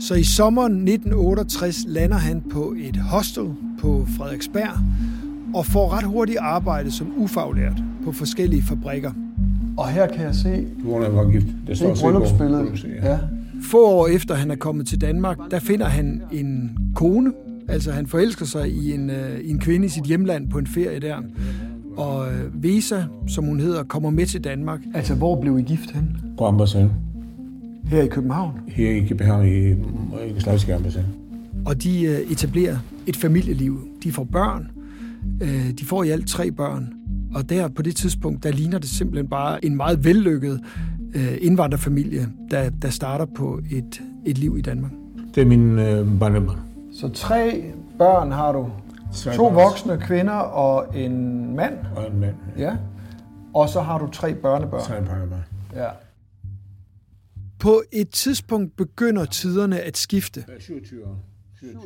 Så 0.00 0.14
i 0.14 0.24
sommeren 0.24 0.72
1968 0.72 1.76
lander 1.86 2.16
han 2.16 2.42
på 2.50 2.74
et 2.78 2.96
hostel 2.96 3.54
på 3.80 4.06
Frederiksberg, 4.16 4.78
og 5.54 5.66
får 5.66 5.92
ret 5.96 6.04
hurtigt 6.04 6.38
arbejde 6.38 6.90
som 6.90 7.12
ufaglært 7.16 7.82
på 8.04 8.12
forskellige 8.12 8.62
fabrikker. 8.62 9.10
Og 9.76 9.88
her 9.88 10.06
kan 10.06 10.24
jeg 10.24 10.34
se, 10.34 10.66
jeg 11.02 11.14
var 11.14 11.30
gift. 11.30 11.46
Det 11.46 11.54
det 11.66 11.76
står 11.76 11.86
er 11.88 11.94
bogen. 12.02 12.14
bryllupsbilledet. 12.14 12.86
Ja. 13.02 13.10
Ja. 13.10 13.18
Få 13.62 13.86
år 13.86 14.06
efter 14.06 14.34
han 14.34 14.50
er 14.50 14.56
kommet 14.56 14.86
til 14.86 15.00
Danmark, 15.00 15.38
der 15.50 15.58
finder 15.58 15.86
han 15.86 16.22
en 16.32 16.78
kone. 16.94 17.32
Altså 17.68 17.92
han 17.92 18.06
forelsker 18.06 18.46
sig 18.46 18.70
i 18.70 18.92
en, 18.94 19.10
øh, 19.10 19.40
i 19.40 19.50
en 19.50 19.58
kvinde 19.58 19.86
i 19.86 19.88
sit 19.88 20.04
hjemland 20.04 20.50
på 20.50 20.58
en 20.58 20.66
ferie 20.66 21.00
der. 21.00 21.16
Og 21.96 22.32
øh, 22.32 22.62
Vesa, 22.62 23.02
som 23.26 23.44
hun 23.44 23.60
hedder, 23.60 23.82
kommer 23.84 24.10
med 24.10 24.26
til 24.26 24.44
Danmark. 24.44 24.80
Altså, 24.94 25.14
hvor 25.14 25.40
blev 25.40 25.58
I 25.58 25.62
gift 25.62 25.90
hen? 25.90 26.16
På 26.38 26.44
ambassaden. 26.46 26.90
Her 27.84 28.02
i 28.02 28.06
København. 28.06 28.52
Her 28.68 28.90
i 28.90 29.06
København 29.06 29.46
i 29.46 29.70
i 30.36 30.40
Slaviske 30.40 30.74
ambassade. 30.74 31.04
Og 31.66 31.82
de 31.82 32.02
øh, 32.04 32.18
etablerer 32.32 32.76
et 33.06 33.16
familieliv. 33.16 33.78
De 34.04 34.12
får 34.12 34.24
børn. 34.24 34.70
Øh, 35.42 35.70
de 35.78 35.84
får 35.84 36.02
i 36.02 36.10
alt 36.10 36.28
tre 36.28 36.50
børn. 36.52 36.92
Og 37.34 37.48
der 37.48 37.68
på 37.68 37.82
det 37.82 37.96
tidspunkt, 37.96 38.42
der 38.42 38.50
ligner 38.52 38.78
det 38.78 38.88
simpelthen 38.88 39.28
bare 39.28 39.64
en 39.64 39.76
meget 39.76 40.04
vellykket 40.04 40.60
øh, 41.14 41.38
indvandrerfamilie, 41.40 42.28
der, 42.50 42.70
der 42.70 42.90
starter 42.90 43.26
på 43.36 43.60
et, 43.72 44.02
et 44.26 44.38
liv 44.38 44.58
i 44.58 44.60
Danmark. 44.60 44.92
Det 45.34 45.40
er 45.40 45.46
min 45.46 45.78
øh, 45.78 46.18
barnebarn. 46.18 46.58
Så 46.92 47.08
tre 47.08 47.72
børn 47.98 48.32
har 48.32 48.52
du. 48.52 48.70
Tre 49.12 49.34
To 49.34 49.44
børn. 49.44 49.54
voksne 49.54 49.98
kvinder 50.00 50.32
og 50.34 50.98
en 50.98 51.56
mand. 51.56 51.74
Og 51.96 52.06
en 52.12 52.20
mand. 52.20 52.34
Ja. 52.58 52.76
Og 53.54 53.68
så 53.68 53.80
har 53.80 53.98
du 53.98 54.08
tre 54.12 54.34
børnebørn. 54.34 54.82
Tre 54.82 55.04
barnebarn. 55.04 55.42
Ja. 55.74 55.88
På 57.58 57.82
et 57.92 58.08
tidspunkt 58.10 58.76
begynder 58.76 59.24
tiderne 59.24 59.80
at 59.80 59.96
skifte. 59.96 60.44
27 60.58 61.06
år. 61.06 61.16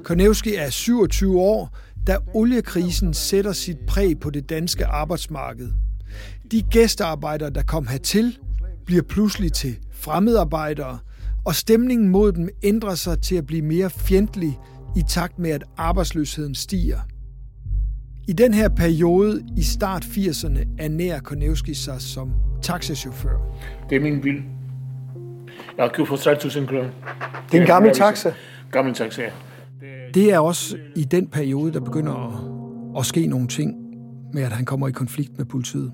Konevski 0.04 0.54
er 0.54 0.70
27 0.70 1.40
år, 1.40 1.76
da 2.06 2.16
oliekrisen 2.34 3.14
sætter 3.14 3.52
sit 3.52 3.78
præg 3.88 4.20
på 4.20 4.30
det 4.30 4.48
danske 4.48 4.86
arbejdsmarked. 4.86 5.68
De 6.50 6.62
gæstearbejdere, 6.62 7.50
der 7.50 7.62
kom 7.62 7.86
hertil, 7.86 8.38
bliver 8.86 9.02
pludselig 9.02 9.52
til 9.52 9.78
fremmedarbejdere, 9.92 10.98
og 11.44 11.54
stemningen 11.54 12.08
mod 12.08 12.32
dem 12.32 12.48
ændrer 12.62 12.94
sig 12.94 13.20
til 13.20 13.36
at 13.36 13.46
blive 13.46 13.62
mere 13.62 13.90
fjendtlig 13.90 14.58
i 14.96 15.02
takt 15.08 15.38
med, 15.38 15.50
at 15.50 15.64
arbejdsløsheden 15.76 16.54
stiger. 16.54 16.98
I 18.28 18.32
den 18.32 18.54
her 18.54 18.68
periode 18.68 19.42
i 19.56 19.62
start 19.62 20.04
80'erne 20.04 20.60
ernærer 20.78 21.20
Konevski 21.20 21.74
sig 21.74 22.00
som 22.00 22.32
taxachauffør. 22.62 23.36
Det 23.90 23.96
er 23.96 24.00
min 24.00 24.20
bil. 24.20 24.42
Jeg 25.76 25.84
har 25.84 25.92
købt 25.94 26.08
for 26.08 26.16
30.000 26.16 26.66
kroner. 26.66 26.90
Det 27.50 27.56
er 27.56 27.60
en 27.60 27.66
gammel 27.66 27.94
taxa. 27.94 28.32
Gammel 28.70 28.94
taxa, 28.94 29.22
ja. 29.22 29.30
Det 30.14 30.32
er 30.32 30.38
også 30.38 30.76
i 30.96 31.04
den 31.04 31.26
periode, 31.26 31.72
der 31.72 31.80
begynder 31.80 32.12
at, 32.12 33.00
at 33.00 33.06
ske 33.06 33.26
nogle 33.26 33.46
ting 33.46 33.74
med, 34.32 34.42
at 34.42 34.52
han 34.52 34.64
kommer 34.64 34.88
i 34.88 34.92
konflikt 34.92 35.38
med 35.38 35.46
politiet. 35.46 35.92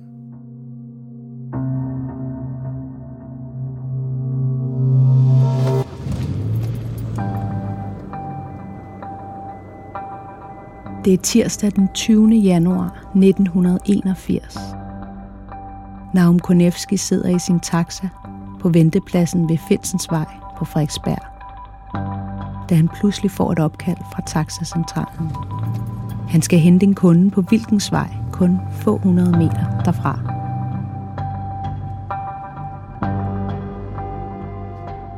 Det 11.04 11.12
er 11.12 11.22
tirsdag 11.22 11.72
den 11.76 11.88
20. 11.94 12.34
januar 12.34 13.10
1981. 13.16 14.58
Naum 16.14 16.38
Konevski 16.38 16.96
sidder 16.96 17.36
i 17.36 17.38
sin 17.38 17.60
taxa 17.60 18.08
på 18.60 18.68
ventepladsen 18.68 19.48
ved 19.48 19.58
Finsensvej 19.68 20.26
på 20.58 20.64
Frederiksberg, 20.64 21.22
da 22.70 22.74
han 22.74 22.88
pludselig 22.88 23.30
får 23.30 23.52
et 23.52 23.58
opkald 23.58 23.98
fra 24.12 24.22
taxacentralen. 24.26 25.32
Han 26.28 26.42
skal 26.42 26.58
hente 26.58 26.86
en 26.86 26.94
kunde 26.94 27.30
på 27.30 27.40
Vilkensvej, 27.50 28.08
kun 28.32 28.58
få 28.72 28.96
hundrede 28.96 29.30
meter 29.30 29.82
derfra. 29.84 30.18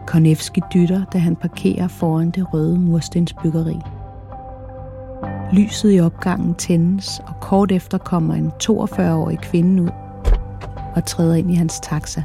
Konevski 0.06 0.60
dytter, 0.74 1.04
da 1.04 1.18
han 1.18 1.36
parkerer 1.36 1.88
foran 1.88 2.30
det 2.30 2.54
røde 2.54 2.78
murstensbyggeri. 2.78 3.80
Lyset 5.52 5.96
i 5.96 6.00
opgangen 6.00 6.54
tændes, 6.54 7.20
og 7.26 7.40
kort 7.40 7.72
efter 7.72 7.98
kommer 7.98 8.34
en 8.34 8.52
42-årig 8.62 9.38
kvinde 9.38 9.82
ud 9.82 9.90
og 10.94 11.04
træder 11.04 11.34
ind 11.34 11.50
i 11.50 11.54
hans 11.54 11.80
taxa. 11.80 12.22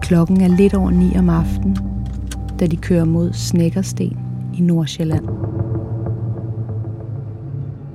Klokken 0.00 0.40
er 0.40 0.48
lidt 0.48 0.74
over 0.74 0.90
9 0.90 1.16
om 1.18 1.28
aftenen, 1.28 1.89
da 2.60 2.66
de 2.66 2.76
kører 2.76 3.04
mod 3.04 3.32
Snækkersten 3.32 4.16
i 4.54 4.60
Nordsjælland. 4.60 5.24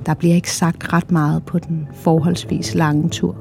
Der 0.05 0.13
bliver 0.13 0.35
ikke 0.35 0.51
sagt 0.51 0.93
ret 0.93 1.11
meget 1.11 1.43
på 1.45 1.59
den 1.59 1.87
forholdsvis 1.93 2.75
lange 2.75 3.09
tur, 3.09 3.35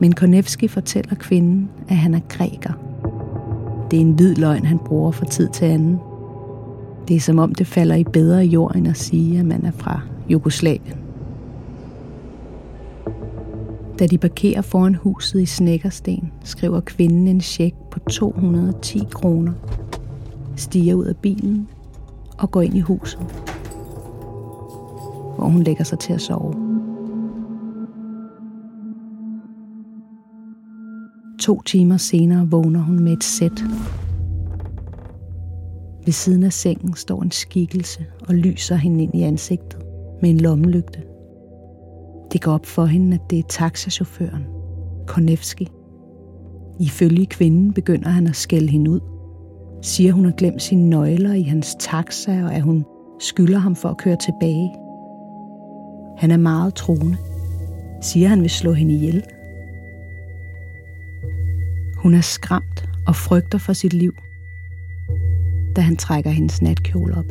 men 0.00 0.12
Konevski 0.12 0.68
fortæller 0.68 1.14
kvinden, 1.14 1.70
at 1.88 1.96
han 1.96 2.14
er 2.14 2.20
græker. 2.28 2.72
Det 3.90 3.96
er 3.96 4.00
en 4.00 4.12
hvid 4.12 4.34
løgn, 4.34 4.64
han 4.64 4.78
bruger 4.78 5.10
fra 5.10 5.26
tid 5.26 5.48
til 5.48 5.64
anden. 5.64 5.98
Det 7.08 7.16
er 7.16 7.20
som 7.20 7.38
om 7.38 7.54
det 7.54 7.66
falder 7.66 7.94
i 7.94 8.04
bedre 8.04 8.44
jord, 8.44 8.76
end 8.76 8.88
at 8.88 8.96
sige, 8.96 9.38
at 9.38 9.44
man 9.44 9.64
er 9.64 9.70
fra 9.70 10.00
Jugoslavien. 10.28 10.96
Da 13.98 14.06
de 14.06 14.18
parkerer 14.18 14.62
foran 14.62 14.94
huset 14.94 15.40
i 15.40 15.46
Snækkersten, 15.46 16.32
skriver 16.44 16.80
kvinden 16.80 17.28
en 17.28 17.40
check 17.40 17.74
på 17.90 17.98
210 17.98 19.02
kroner, 19.10 19.52
stiger 20.56 20.94
ud 20.94 21.04
af 21.04 21.16
bilen 21.16 21.68
og 22.38 22.50
går 22.50 22.62
ind 22.62 22.74
i 22.74 22.80
huset, 22.80 23.20
hvor 25.36 25.48
hun 25.48 25.62
lægger 25.62 25.84
sig 25.84 25.98
til 25.98 26.12
at 26.12 26.20
sove. 26.20 26.54
To 31.40 31.62
timer 31.62 31.96
senere 31.96 32.50
vågner 32.50 32.80
hun 32.80 32.98
med 33.00 33.12
et 33.12 33.24
sæt. 33.24 33.64
Ved 36.04 36.12
siden 36.12 36.42
af 36.42 36.52
sengen 36.52 36.94
står 36.94 37.22
en 37.22 37.30
skikkelse 37.30 38.06
og 38.28 38.34
lyser 38.34 38.76
hende 38.76 39.02
ind 39.02 39.14
i 39.14 39.22
ansigtet 39.22 39.78
med 40.22 40.30
en 40.30 40.40
lommelygte. 40.40 41.02
Det 42.32 42.42
går 42.42 42.52
op 42.52 42.66
for 42.66 42.84
hende, 42.84 43.14
at 43.14 43.30
det 43.30 43.38
er 43.38 43.42
taxachaufføren, 43.48 44.44
Konevski. 45.06 45.68
Ifølge 46.80 47.26
kvinden 47.26 47.72
begynder 47.72 48.08
han 48.08 48.26
at 48.26 48.36
skælde 48.36 48.68
hende 48.68 48.90
ud. 48.90 49.00
Siger 49.82 50.12
hun 50.12 50.24
har 50.24 50.32
glemt 50.32 50.62
sine 50.62 50.90
nøgler 50.90 51.32
i 51.32 51.42
hans 51.42 51.76
taxa, 51.80 52.44
og 52.44 52.54
at 52.54 52.62
hun 52.62 52.84
skylder 53.20 53.58
ham 53.58 53.76
for 53.76 53.88
at 53.88 53.98
køre 53.98 54.16
tilbage. 54.16 54.70
Han 56.18 56.30
er 56.30 56.36
meget 56.36 56.74
troende. 56.74 57.16
Siger 58.02 58.28
han 58.28 58.40
vil 58.40 58.50
slå 58.50 58.72
hende 58.72 58.94
ihjel. 58.94 59.24
Hun 61.96 62.14
er 62.14 62.20
skræmt 62.20 62.88
og 63.06 63.16
frygter 63.16 63.58
for 63.58 63.72
sit 63.72 63.92
liv, 63.92 64.12
da 65.76 65.80
han 65.80 65.96
trækker 65.96 66.30
hendes 66.30 66.62
natkjole 66.62 67.14
op. 67.14 67.24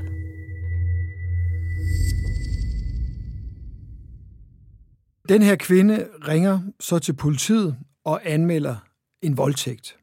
Den 5.29 5.41
her 5.41 5.55
kvinde 5.55 6.07
ringer 6.27 6.59
så 6.79 6.99
til 6.99 7.13
politiet 7.13 7.77
og 8.05 8.21
anmelder 8.23 8.75
en 9.21 9.37
voldtægt. 9.37 10.00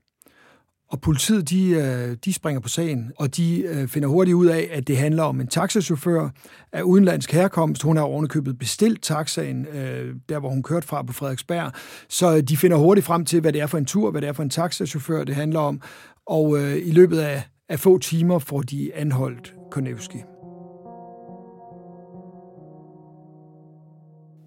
Og 0.90 1.00
politiet 1.00 1.50
de, 1.50 1.70
øh, 1.70 2.16
de 2.24 2.32
springer 2.32 2.60
på 2.60 2.68
sagen, 2.68 3.12
og 3.16 3.36
de 3.36 3.60
øh, 3.60 3.88
finder 3.88 4.08
hurtigt 4.08 4.34
ud 4.34 4.46
af, 4.46 4.68
at 4.72 4.88
det 4.88 4.96
handler 4.96 5.22
om 5.22 5.40
en 5.40 5.46
taxachauffør 5.46 6.28
af 6.72 6.82
udenlandsk 6.82 7.32
herkomst. 7.32 7.82
Hun 7.82 7.96
har 7.96 8.04
ovenikøbet 8.04 8.58
bestilt 8.58 9.02
taxaen, 9.02 9.66
øh, 9.66 10.14
der 10.28 10.38
hvor 10.38 10.48
hun 10.48 10.62
kørte 10.62 10.86
fra 10.86 11.02
på 11.02 11.12
Frederiksberg. 11.12 11.72
Så 12.08 12.40
de 12.40 12.56
finder 12.56 12.76
hurtigt 12.76 13.06
frem 13.06 13.24
til, 13.24 13.40
hvad 13.40 13.52
det 13.52 13.60
er 13.60 13.66
for 13.66 13.78
en 13.78 13.84
tur, 13.84 14.10
hvad 14.10 14.20
det 14.20 14.28
er 14.28 14.32
for 14.32 14.42
en 14.42 14.50
taxachauffør, 14.50 15.24
det 15.24 15.34
handler 15.34 15.60
om. 15.60 15.80
Og 16.26 16.60
i 16.60 16.90
løbet 16.90 17.18
af, 17.18 17.42
af 17.68 17.80
få 17.80 17.98
timer 17.98 18.38
får 18.38 18.62
de 18.62 18.90
anholdt 18.94 19.54
Konevski. 19.70 20.18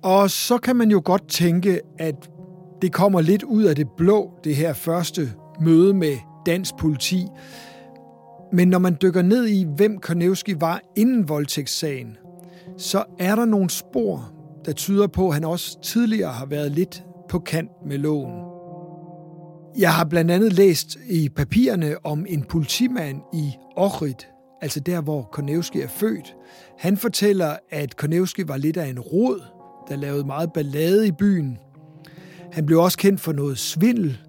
Og 0.03 0.29
så 0.29 0.57
kan 0.57 0.75
man 0.75 0.91
jo 0.91 1.01
godt 1.05 1.27
tænke, 1.27 1.81
at 1.99 2.29
det 2.81 2.93
kommer 2.93 3.21
lidt 3.21 3.43
ud 3.43 3.63
af 3.63 3.75
det 3.75 3.87
blå, 3.97 4.31
det 4.43 4.55
her 4.55 4.73
første 4.73 5.33
møde 5.59 5.93
med 5.93 6.17
dansk 6.45 6.75
politi. 6.77 7.27
Men 8.53 8.67
når 8.67 8.79
man 8.79 8.97
dykker 9.01 9.21
ned 9.21 9.47
i, 9.47 9.65
hvem 9.75 9.97
Konevski 9.97 10.61
var 10.61 10.81
inden 10.95 11.29
voldtægtssagen, 11.29 12.17
så 12.77 13.03
er 13.19 13.35
der 13.35 13.45
nogle 13.45 13.69
spor, 13.69 14.31
der 14.65 14.71
tyder 14.71 15.07
på, 15.07 15.27
at 15.27 15.33
han 15.33 15.43
også 15.43 15.81
tidligere 15.81 16.31
har 16.31 16.45
været 16.45 16.71
lidt 16.71 17.03
på 17.29 17.39
kant 17.39 17.71
med 17.85 17.97
loven. 17.97 18.51
Jeg 19.77 19.93
har 19.93 20.05
blandt 20.05 20.31
andet 20.31 20.53
læst 20.53 20.97
i 21.09 21.29
papirerne 21.29 21.95
om 22.05 22.25
en 22.29 22.43
politimand 22.43 23.21
i 23.33 23.51
Ohrid, 23.75 24.25
altså 24.61 24.79
der, 24.79 25.01
hvor 25.01 25.29
Konevski 25.31 25.81
er 25.81 25.87
født. 25.87 26.35
Han 26.77 26.97
fortæller, 26.97 27.55
at 27.69 27.97
Konevski 27.97 28.47
var 28.47 28.57
lidt 28.57 28.77
af 28.77 28.87
en 28.87 28.99
rod, 28.99 29.41
der 29.89 29.95
lavede 29.95 30.23
meget 30.23 30.53
ballade 30.53 31.07
i 31.07 31.11
byen. 31.11 31.57
Han 32.51 32.65
blev 32.65 32.79
også 32.79 32.97
kendt 32.97 33.21
for 33.21 33.31
noget 33.31 33.57
svindel, 33.57 34.19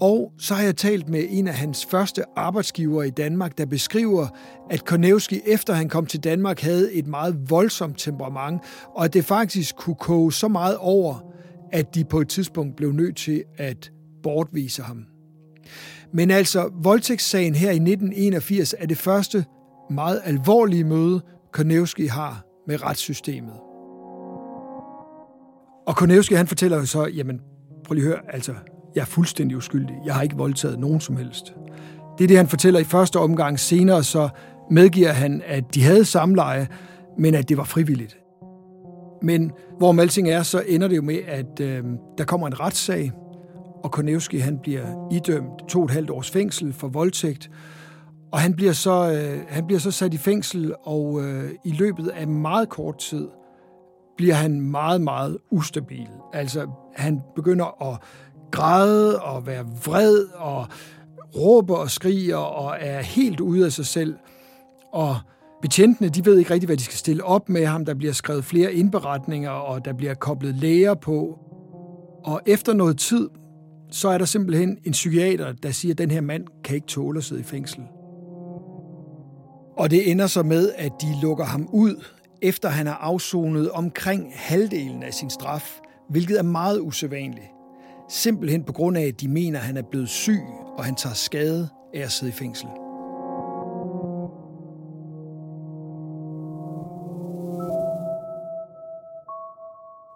og 0.00 0.32
så 0.38 0.54
har 0.54 0.62
jeg 0.62 0.76
talt 0.76 1.08
med 1.08 1.24
en 1.28 1.48
af 1.48 1.54
hans 1.54 1.86
første 1.86 2.24
arbejdsgivere 2.36 3.06
i 3.06 3.10
Danmark, 3.10 3.58
der 3.58 3.66
beskriver, 3.66 4.28
at 4.70 4.84
Konevski 4.84 5.40
efter 5.46 5.74
han 5.74 5.88
kom 5.88 6.06
til 6.06 6.24
Danmark 6.24 6.60
havde 6.60 6.92
et 6.92 7.06
meget 7.06 7.50
voldsomt 7.50 7.98
temperament, 7.98 8.60
og 8.94 9.04
at 9.04 9.14
det 9.14 9.24
faktisk 9.24 9.76
kunne 9.76 9.96
koge 9.96 10.32
så 10.32 10.48
meget 10.48 10.76
over, 10.76 11.32
at 11.72 11.94
de 11.94 12.04
på 12.04 12.20
et 12.20 12.28
tidspunkt 12.28 12.76
blev 12.76 12.92
nødt 12.92 13.16
til 13.16 13.44
at 13.56 13.92
bortvise 14.22 14.82
ham. 14.82 15.04
Men 16.12 16.30
altså, 16.30 16.70
voldtægtssagen 16.82 17.54
her 17.54 17.70
i 17.70 17.74
1981 17.74 18.74
er 18.78 18.86
det 18.86 18.98
første 18.98 19.44
meget 19.90 20.20
alvorlige 20.24 20.84
møde, 20.84 21.20
Konevski 21.52 22.06
har 22.06 22.44
med 22.66 22.82
retssystemet. 22.82 23.54
Og 25.86 25.96
Konevski 25.96 26.34
han 26.34 26.46
fortæller 26.46 26.76
jo 26.76 26.86
så, 26.86 27.06
jamen 27.06 27.40
prøv 27.84 27.94
lige 27.94 28.04
at 28.04 28.08
høre, 28.08 28.34
altså 28.34 28.54
jeg 28.94 29.00
er 29.00 29.06
fuldstændig 29.06 29.56
uskyldig. 29.56 29.96
Jeg 30.04 30.14
har 30.14 30.22
ikke 30.22 30.36
voldtaget 30.36 30.78
nogen 30.78 31.00
som 31.00 31.16
helst. 31.16 31.54
Det 32.18 32.24
er 32.24 32.28
det, 32.28 32.36
han 32.36 32.48
fortæller 32.48 32.80
i 32.80 32.84
første 32.84 33.18
omgang. 33.18 33.60
Senere 33.60 34.04
så 34.04 34.28
medgiver 34.70 35.12
han, 35.12 35.42
at 35.46 35.74
de 35.74 35.82
havde 35.82 36.04
samleje, 36.04 36.68
men 37.18 37.34
at 37.34 37.48
det 37.48 37.56
var 37.56 37.64
frivilligt. 37.64 38.16
Men 39.22 39.52
hvor 39.78 40.00
alting 40.00 40.28
er, 40.28 40.42
så 40.42 40.62
ender 40.68 40.88
det 40.88 40.96
jo 40.96 41.02
med, 41.02 41.18
at 41.26 41.60
øh, 41.60 41.84
der 42.18 42.24
kommer 42.24 42.46
en 42.46 42.60
retssag, 42.60 43.12
og 43.84 43.90
Konevski 43.90 44.38
han 44.38 44.58
bliver 44.58 45.08
idømt 45.12 45.68
to 45.68 45.78
og 45.78 45.84
et 45.84 45.90
halvt 45.90 46.10
års 46.10 46.30
fængsel 46.30 46.72
for 46.72 46.88
voldtægt, 46.88 47.50
og 48.32 48.40
han 48.40 48.54
bliver 48.54 48.72
så, 48.72 49.12
øh, 49.12 49.40
han 49.48 49.66
bliver 49.66 49.78
så 49.78 49.90
sat 49.90 50.14
i 50.14 50.18
fængsel, 50.18 50.74
og 50.82 51.20
øh, 51.24 51.50
i 51.64 51.70
løbet 51.70 52.08
af 52.08 52.28
meget 52.28 52.68
kort 52.68 52.98
tid 52.98 53.28
bliver 54.16 54.34
han 54.34 54.60
meget, 54.60 55.00
meget 55.00 55.38
ustabil. 55.50 56.08
Altså, 56.32 56.66
han 56.96 57.20
begynder 57.36 57.92
at 57.92 57.98
græde 58.50 59.22
og 59.22 59.46
være 59.46 59.64
vred 59.84 60.26
og 60.34 60.66
råber 61.36 61.76
og 61.76 61.90
skriger 61.90 62.36
og 62.36 62.76
er 62.80 63.00
helt 63.00 63.40
ude 63.40 63.64
af 63.64 63.72
sig 63.72 63.86
selv. 63.86 64.14
Og 64.92 65.16
betjentene, 65.62 66.08
de 66.08 66.24
ved 66.24 66.38
ikke 66.38 66.54
rigtig, 66.54 66.66
hvad 66.66 66.76
de 66.76 66.82
skal 66.82 66.96
stille 66.96 67.24
op 67.24 67.48
med 67.48 67.66
ham. 67.66 67.84
Der 67.84 67.94
bliver 67.94 68.12
skrevet 68.12 68.44
flere 68.44 68.74
indberetninger, 68.74 69.50
og 69.50 69.84
der 69.84 69.92
bliver 69.92 70.14
koblet 70.14 70.54
læger 70.54 70.94
på. 70.94 71.38
Og 72.24 72.40
efter 72.46 72.72
noget 72.72 72.98
tid, 72.98 73.28
så 73.90 74.08
er 74.08 74.18
der 74.18 74.24
simpelthen 74.24 74.78
en 74.84 74.92
psykiater, 74.92 75.52
der 75.52 75.70
siger, 75.70 75.94
at 75.94 75.98
den 75.98 76.10
her 76.10 76.20
mand 76.20 76.44
kan 76.64 76.74
ikke 76.74 76.86
tåle 76.86 77.18
at 77.18 77.24
sidde 77.24 77.40
i 77.40 77.44
fængsel. 77.44 77.82
Og 79.76 79.90
det 79.90 80.10
ender 80.10 80.26
så 80.26 80.42
med, 80.42 80.72
at 80.76 80.92
de 81.00 81.06
lukker 81.22 81.44
ham 81.44 81.68
ud, 81.72 82.04
efter 82.42 82.68
han 82.68 82.86
har 82.86 82.94
afsonet 82.94 83.70
omkring 83.70 84.32
halvdelen 84.34 85.02
af 85.02 85.14
sin 85.14 85.30
straf, 85.30 85.80
hvilket 86.08 86.38
er 86.38 86.42
meget 86.42 86.80
usædvanligt. 86.80 87.46
Simpelthen 88.10 88.64
på 88.64 88.72
grund 88.72 88.96
af, 88.96 89.02
at 89.02 89.20
de 89.20 89.28
mener, 89.28 89.58
at 89.58 89.64
han 89.64 89.76
er 89.76 89.82
blevet 89.82 90.08
syg, 90.08 90.40
og 90.76 90.84
han 90.84 90.94
tager 90.94 91.14
skade 91.14 91.68
af 91.94 92.00
at 92.00 92.12
sidde 92.12 92.32
i 92.32 92.34
fængsel. 92.34 92.68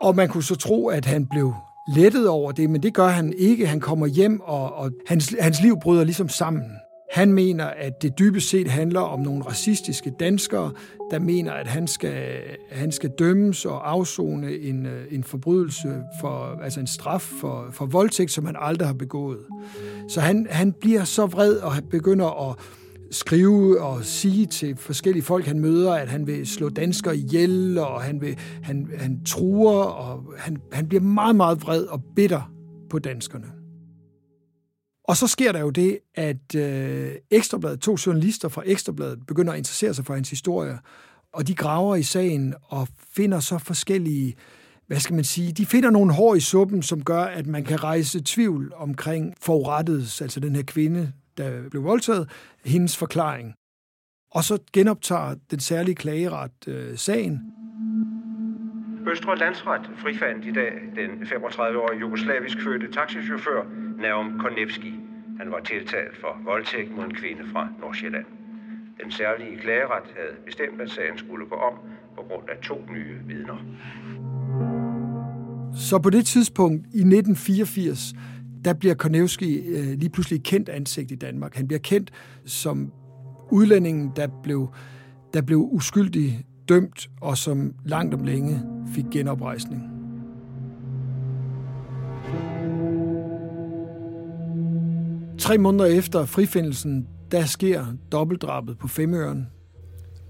Og 0.00 0.16
man 0.16 0.28
kunne 0.28 0.42
så 0.42 0.54
tro, 0.54 0.88
at 0.88 1.04
han 1.04 1.26
blev 1.26 1.54
lettet 1.88 2.28
over 2.28 2.52
det, 2.52 2.70
men 2.70 2.82
det 2.82 2.94
gør 2.94 3.08
han 3.08 3.34
ikke. 3.38 3.66
Han 3.66 3.80
kommer 3.80 4.06
hjem, 4.06 4.40
og, 4.40 4.74
og 4.74 4.90
hans, 5.06 5.34
hans 5.40 5.62
liv 5.62 5.80
bryder 5.80 6.04
ligesom 6.04 6.28
sammen. 6.28 6.64
Han 7.14 7.32
mener, 7.32 7.64
at 7.64 8.02
det 8.02 8.18
dybest 8.18 8.48
set 8.48 8.68
handler 8.68 9.00
om 9.00 9.20
nogle 9.20 9.44
racistiske 9.44 10.12
danskere, 10.20 10.72
der 11.10 11.18
mener, 11.18 11.52
at 11.52 11.66
han 11.66 11.86
skal, 11.86 12.40
han 12.70 12.92
skal 12.92 13.10
dømmes 13.18 13.64
og 13.64 13.90
afzone 13.90 14.52
en, 14.58 14.86
øh, 14.86 15.04
en 15.10 15.24
forbrydelse, 15.24 16.02
for, 16.20 16.60
altså 16.62 16.80
en 16.80 16.86
straf 16.86 17.20
for, 17.20 17.68
for 17.70 17.86
voldtægt, 17.86 18.30
som 18.30 18.46
han 18.46 18.56
aldrig 18.58 18.88
har 18.88 18.94
begået. 18.94 19.38
Så 20.08 20.20
han, 20.20 20.46
han 20.50 20.72
bliver 20.72 21.04
så 21.04 21.26
vred 21.26 21.56
og 21.56 21.72
begynder 21.90 22.50
at 22.50 22.56
skrive 23.10 23.80
og 23.82 24.04
sige 24.04 24.46
til 24.46 24.76
forskellige 24.76 25.22
folk, 25.22 25.46
han 25.46 25.60
møder, 25.60 25.92
at 25.92 26.08
han 26.08 26.26
vil 26.26 26.46
slå 26.46 26.68
danskere 26.68 27.16
ihjel, 27.16 27.78
og 27.78 28.02
han, 28.02 28.20
vil, 28.20 28.38
han, 28.62 28.90
han 28.98 29.24
truer, 29.24 29.82
og 29.82 30.34
han, 30.38 30.56
han 30.72 30.88
bliver 30.88 31.02
meget, 31.02 31.36
meget 31.36 31.62
vred 31.62 31.84
og 31.84 32.02
bitter 32.16 32.52
på 32.90 32.98
danskerne. 32.98 33.53
Og 35.04 35.16
så 35.16 35.26
sker 35.26 35.52
der 35.52 35.60
jo 35.60 35.70
det, 35.70 35.98
at 36.14 36.54
øh, 36.54 37.14
Ekstrabladet, 37.30 37.80
to 37.80 37.96
journalister 38.06 38.48
fra 38.48 38.62
Ekstrabladet, 38.66 39.26
begynder 39.26 39.52
at 39.52 39.58
interessere 39.58 39.94
sig 39.94 40.04
for 40.04 40.14
hans 40.14 40.30
historie, 40.30 40.78
og 41.32 41.48
de 41.48 41.54
graver 41.54 41.96
i 41.96 42.02
sagen 42.02 42.54
og 42.62 42.88
finder 43.16 43.40
så 43.40 43.58
forskellige, 43.58 44.34
hvad 44.86 45.00
skal 45.00 45.14
man 45.14 45.24
sige, 45.24 45.52
de 45.52 45.66
finder 45.66 45.90
nogle 45.90 46.12
hår 46.12 46.34
i 46.34 46.40
suppen, 46.40 46.82
som 46.82 47.04
gør, 47.04 47.22
at 47.22 47.46
man 47.46 47.64
kan 47.64 47.84
rejse 47.84 48.22
tvivl 48.24 48.72
omkring 48.76 49.34
forurettet, 49.40 50.22
altså 50.22 50.40
den 50.40 50.56
her 50.56 50.62
kvinde, 50.62 51.12
der 51.36 51.68
blev 51.68 51.84
voldtaget, 51.84 52.28
hendes 52.64 52.96
forklaring. 52.96 53.54
Og 54.30 54.44
så 54.44 54.58
genoptager 54.72 55.34
den 55.50 55.60
særlige 55.60 55.94
klageret 55.94 56.50
øh, 56.66 56.98
sagen. 56.98 57.40
Østre 59.10 59.38
Landsret 59.38 59.90
frifandt 59.96 60.44
i 60.46 60.52
dag 60.52 60.72
den 60.96 61.10
35-årige 61.22 62.00
jugoslavisk 62.00 62.62
fødte 62.62 62.92
taxichauffør 62.92 63.62
Naum 63.98 64.38
Konevski. 64.38 64.94
Han 65.40 65.50
var 65.50 65.60
tiltalt 65.60 66.16
for 66.20 66.40
voldtægt 66.44 66.96
mod 66.96 67.04
en 67.04 67.14
kvinde 67.14 67.42
fra 67.52 67.68
Nordsjælland. 67.80 68.24
Den 69.02 69.10
særlige 69.10 69.58
klageret 69.58 70.04
havde 70.16 70.36
bestemt, 70.46 70.80
at 70.80 70.90
sagen 70.90 71.18
skulle 71.18 71.46
gå 71.46 71.54
om 71.54 71.74
på 72.16 72.22
grund 72.28 72.48
af 72.48 72.56
to 72.62 72.84
nye 72.92 73.16
vidner. 73.26 73.58
Så 75.76 75.98
på 75.98 76.10
det 76.10 76.26
tidspunkt 76.26 76.86
i 76.86 77.02
1984, 77.04 78.14
der 78.64 78.74
bliver 78.74 78.94
Konevski 78.94 79.66
øh, 79.66 79.98
lige 79.98 80.10
pludselig 80.10 80.42
kendt 80.42 80.68
ansigt 80.68 81.10
i 81.10 81.14
Danmark. 81.16 81.54
Han 81.54 81.66
bliver 81.66 81.80
kendt 81.80 82.10
som 82.46 82.92
udlændingen, 83.50 84.12
der 84.16 84.28
blev, 84.42 84.68
der 85.34 85.42
blev 85.42 85.58
uskyldig 85.58 86.46
dømt, 86.68 87.10
og 87.20 87.36
som 87.36 87.74
langt 87.84 88.14
om 88.14 88.24
længe 88.24 88.73
fik 88.94 89.04
genoprejsning. 89.10 89.82
Tre 95.38 95.58
måneder 95.58 95.84
efter 95.84 96.24
frifindelsen, 96.24 97.06
der 97.30 97.44
sker 97.44 97.86
dobbeltdrabet 98.12 98.78
på 98.78 98.88
Femøren. 98.88 99.46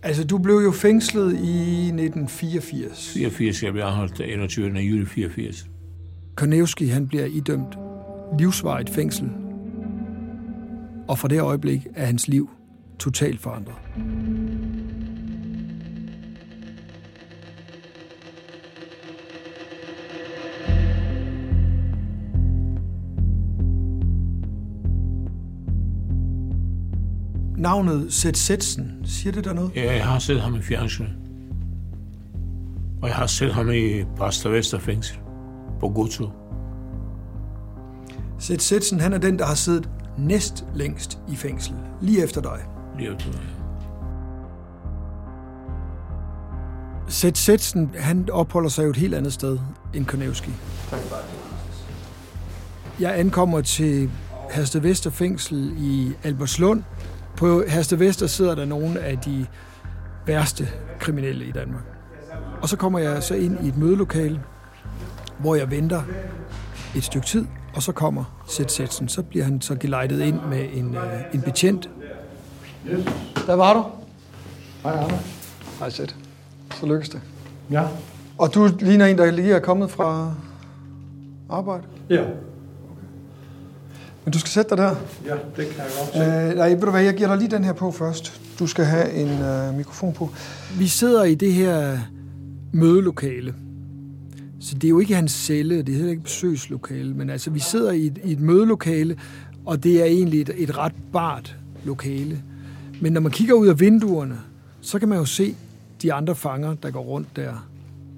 Altså, 0.02 0.24
du 0.24 0.38
blev 0.38 0.54
jo 0.54 0.70
fængslet 0.70 1.32
i 1.32 1.86
1984. 1.86 3.12
84, 3.14 3.62
jeg 3.62 3.72
blev 3.72 3.82
afholdt 3.84 4.20
21. 4.20 4.66
juli 4.66 5.06
84. 5.06 5.66
Konevski, 6.34 6.86
han 6.86 7.08
bliver 7.08 7.24
idømt 7.24 7.74
livsvarigt 8.38 8.90
fængsel. 8.90 9.30
Og 11.08 11.18
fra 11.18 11.28
det 11.28 11.40
øjeblik 11.40 11.86
er 11.94 12.06
hans 12.06 12.28
liv 12.28 12.50
totalt 12.98 13.40
forandret. 13.40 13.74
Navnet 27.64 28.12
Sæt 28.12 28.36
Sætsen, 28.36 28.92
siger 29.04 29.32
det 29.32 29.44
der 29.44 29.52
noget? 29.52 29.70
Ja, 29.76 29.94
jeg 29.94 30.06
har 30.06 30.18
set 30.18 30.40
ham 30.40 30.54
i 30.54 30.62
fjernsynet. 30.62 31.12
Og 33.02 33.08
jeg 33.08 33.16
har 33.16 33.26
set 33.26 33.54
ham 33.54 33.70
i 33.70 34.04
Pastor 34.16 34.50
Vester 34.50 34.78
fængsel. 34.78 35.18
på 35.80 35.88
Gutsu. 35.88 36.28
Sæt 38.38 38.62
Sætsen, 38.62 39.00
han 39.00 39.12
er 39.12 39.18
den, 39.18 39.38
der 39.38 39.46
har 39.46 39.54
siddet 39.54 39.88
næst 40.18 40.64
længst 40.74 41.18
i 41.28 41.36
fængsel, 41.36 41.74
lige 42.00 42.22
efter 42.24 42.40
dig. 42.40 42.58
Lige 42.98 43.14
efter 43.14 43.26
mig. 43.26 43.40
Sæt 47.08 47.38
Sætsen, 47.38 47.90
han 47.98 48.28
opholder 48.32 48.68
sig 48.68 48.84
jo 48.84 48.90
et 48.90 48.96
helt 48.96 49.14
andet 49.14 49.32
sted 49.32 49.58
end 49.94 50.06
Konevski. 50.06 50.50
Jeg 53.00 53.18
ankommer 53.18 53.60
til 53.60 54.10
Hersted 54.50 54.80
Vester 54.80 55.10
fængsel 55.10 55.74
i 55.78 56.12
Albertslund. 56.22 56.82
På 57.36 57.62
Hersted 57.68 57.96
Vester 57.98 58.26
sidder 58.26 58.54
der 58.54 58.64
nogle 58.64 59.00
af 59.00 59.18
de 59.18 59.46
værste 60.26 60.68
kriminelle 61.00 61.44
i 61.44 61.52
Danmark. 61.52 61.82
Og 62.62 62.68
så 62.68 62.76
kommer 62.76 62.98
jeg 62.98 63.22
så 63.22 63.34
ind 63.34 63.64
i 63.64 63.68
et 63.68 63.76
mødelokale, 63.76 64.40
hvor 65.38 65.54
jeg 65.54 65.70
venter 65.70 66.02
et 66.96 67.04
stykke 67.04 67.26
tid, 67.26 67.46
og 67.74 67.82
så 67.82 67.92
kommer 67.92 68.24
Sæt 68.48 68.72
Sætsen. 68.72 69.08
Så 69.08 69.22
bliver 69.22 69.44
han 69.44 69.60
så 69.60 69.74
gelejtet 69.74 70.20
ind 70.20 70.40
med 70.50 70.68
en, 70.72 70.94
øh, 70.94 71.34
en 71.34 71.40
betjent. 71.42 71.90
Der 73.46 73.54
var 73.54 73.74
du. 73.74 73.84
Hej, 74.82 74.92
Anna. 74.92 75.18
Hej 75.78 75.90
Sæt. 75.90 76.16
Så 76.74 76.86
lykkes 76.86 77.08
det. 77.08 77.20
Ja. 77.70 77.84
Og 78.38 78.54
du 78.54 78.68
ligner 78.80 79.06
en, 79.06 79.18
der 79.18 79.30
lige 79.30 79.54
er 79.54 79.60
kommet 79.60 79.90
fra 79.90 80.34
arbejde. 81.50 81.82
Ja. 82.10 82.24
Men 84.24 84.32
du 84.32 84.38
skal 84.38 84.50
sætte 84.50 84.70
dig 84.70 84.78
der. 84.78 84.94
Ja, 85.26 85.34
det 85.56 85.68
kan 85.68 85.78
jeg 85.78 85.86
godt 86.14 86.50
Øh, 86.50 86.56
nej, 86.56 86.68
ved 86.68 86.80
du 86.80 86.90
hvad, 86.90 87.02
jeg 87.02 87.14
giver 87.14 87.28
dig 87.28 87.38
lige 87.38 87.50
den 87.50 87.64
her 87.64 87.72
på 87.72 87.90
først. 87.90 88.40
Du 88.58 88.66
skal 88.66 88.84
have 88.84 89.12
en 89.12 89.28
øh, 89.28 89.74
mikrofon 89.76 90.12
på. 90.12 90.30
Vi 90.78 90.86
sidder 90.86 91.24
i 91.24 91.34
det 91.34 91.52
her 91.52 91.98
mødelokale. 92.72 93.54
Så 94.60 94.74
det 94.74 94.84
er 94.84 94.88
jo 94.88 94.98
ikke 94.98 95.14
hans 95.14 95.32
celle, 95.32 95.78
det 95.78 95.88
er 95.88 95.92
heller 95.92 96.10
ikke 96.10 96.22
besøgslokale, 96.22 97.14
men 97.14 97.30
altså 97.30 97.50
vi 97.50 97.60
sidder 97.60 97.92
i 97.92 98.06
et, 98.06 98.18
i 98.24 98.32
et 98.32 98.40
mødelokale, 98.40 99.16
og 99.66 99.82
det 99.82 100.00
er 100.00 100.04
egentlig 100.04 100.40
et, 100.40 100.50
et 100.56 100.78
ret 100.78 100.92
bart 101.12 101.56
lokale. 101.84 102.42
Men 103.00 103.12
når 103.12 103.20
man 103.20 103.32
kigger 103.32 103.54
ud 103.54 103.66
af 103.66 103.80
vinduerne, 103.80 104.38
så 104.80 104.98
kan 104.98 105.08
man 105.08 105.18
jo 105.18 105.24
se 105.24 105.54
de 106.02 106.12
andre 106.12 106.34
fanger, 106.34 106.74
der 106.74 106.90
går 106.90 107.00
rundt 107.00 107.36
der. 107.36 107.68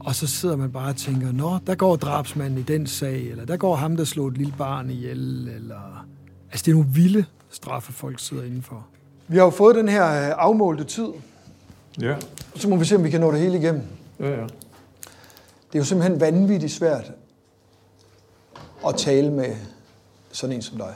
Og 0.06 0.14
så 0.14 0.26
sidder 0.26 0.56
man 0.56 0.72
bare 0.72 0.88
og 0.88 0.96
tænker, 0.96 1.32
nå, 1.32 1.58
der 1.66 1.74
går 1.74 1.96
drabsmanden 1.96 2.58
i 2.58 2.62
den 2.62 2.86
sag, 2.86 3.22
eller 3.22 3.44
der 3.44 3.56
går 3.56 3.76
ham, 3.76 3.96
der 3.96 4.04
slog 4.04 4.28
et 4.28 4.38
lille 4.38 4.54
barn 4.58 4.90
ihjel, 4.90 5.48
eller... 5.48 6.06
Altså, 6.50 6.64
det 6.64 6.68
er 6.70 6.74
nogle 6.74 6.88
vilde 6.90 7.24
straffe, 7.50 7.92
folk 7.92 8.18
sidder 8.20 8.42
indenfor. 8.44 8.86
Vi 9.28 9.36
har 9.36 9.44
jo 9.44 9.50
fået 9.50 9.76
den 9.76 9.88
her 9.88 10.04
øh, 10.28 10.34
afmålte 10.38 10.84
tid, 10.84 11.08
Ja. 12.00 12.16
så 12.56 12.68
må 12.68 12.76
vi 12.76 12.84
se, 12.84 12.96
om 12.96 13.04
vi 13.04 13.10
kan 13.10 13.20
nå 13.20 13.32
det 13.32 13.40
hele 13.40 13.58
igennem. 13.58 13.82
Ja, 14.20 14.28
ja. 14.30 14.42
Det 14.42 15.74
er 15.74 15.78
jo 15.78 15.84
simpelthen 15.84 16.20
vanvittigt 16.20 16.72
svært 16.72 17.12
at 18.86 18.94
tale 18.96 19.30
med 19.32 19.56
sådan 20.32 20.56
en 20.56 20.62
som 20.62 20.76
dig. 20.76 20.94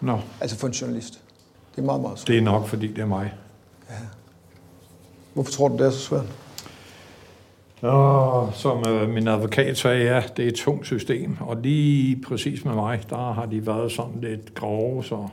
Nå, 0.00 0.20
Altså 0.40 0.56
for 0.56 0.66
en 0.66 0.72
journalist. 0.72 1.20
Det 1.76 1.82
er 1.82 1.86
meget, 1.86 2.00
meget 2.00 2.18
svært. 2.18 2.28
det 2.28 2.38
er 2.38 2.42
nok, 2.42 2.66
fordi 2.66 2.86
det 2.86 2.98
er 2.98 3.06
mig. 3.06 3.34
Hvorfor 5.34 5.50
tror 5.52 5.68
du, 5.68 5.76
det 5.76 5.86
er 5.86 5.90
så 5.90 5.98
svært? 5.98 6.24
Og 7.82 8.54
som 8.54 8.84
øh, 8.88 9.08
min 9.08 9.28
advokat 9.28 9.78
sagde, 9.78 10.04
ja, 10.04 10.22
det 10.36 10.44
er 10.44 10.48
et 10.48 10.54
tungt 10.54 10.86
system. 10.86 11.36
Og 11.40 11.56
lige 11.56 12.22
præcis 12.28 12.64
med 12.64 12.74
mig, 12.74 13.00
der 13.10 13.32
har 13.32 13.46
de 13.46 13.66
været 13.66 13.92
sådan 13.92 14.20
lidt 14.20 14.54
grove, 14.54 15.04
så 15.04 15.28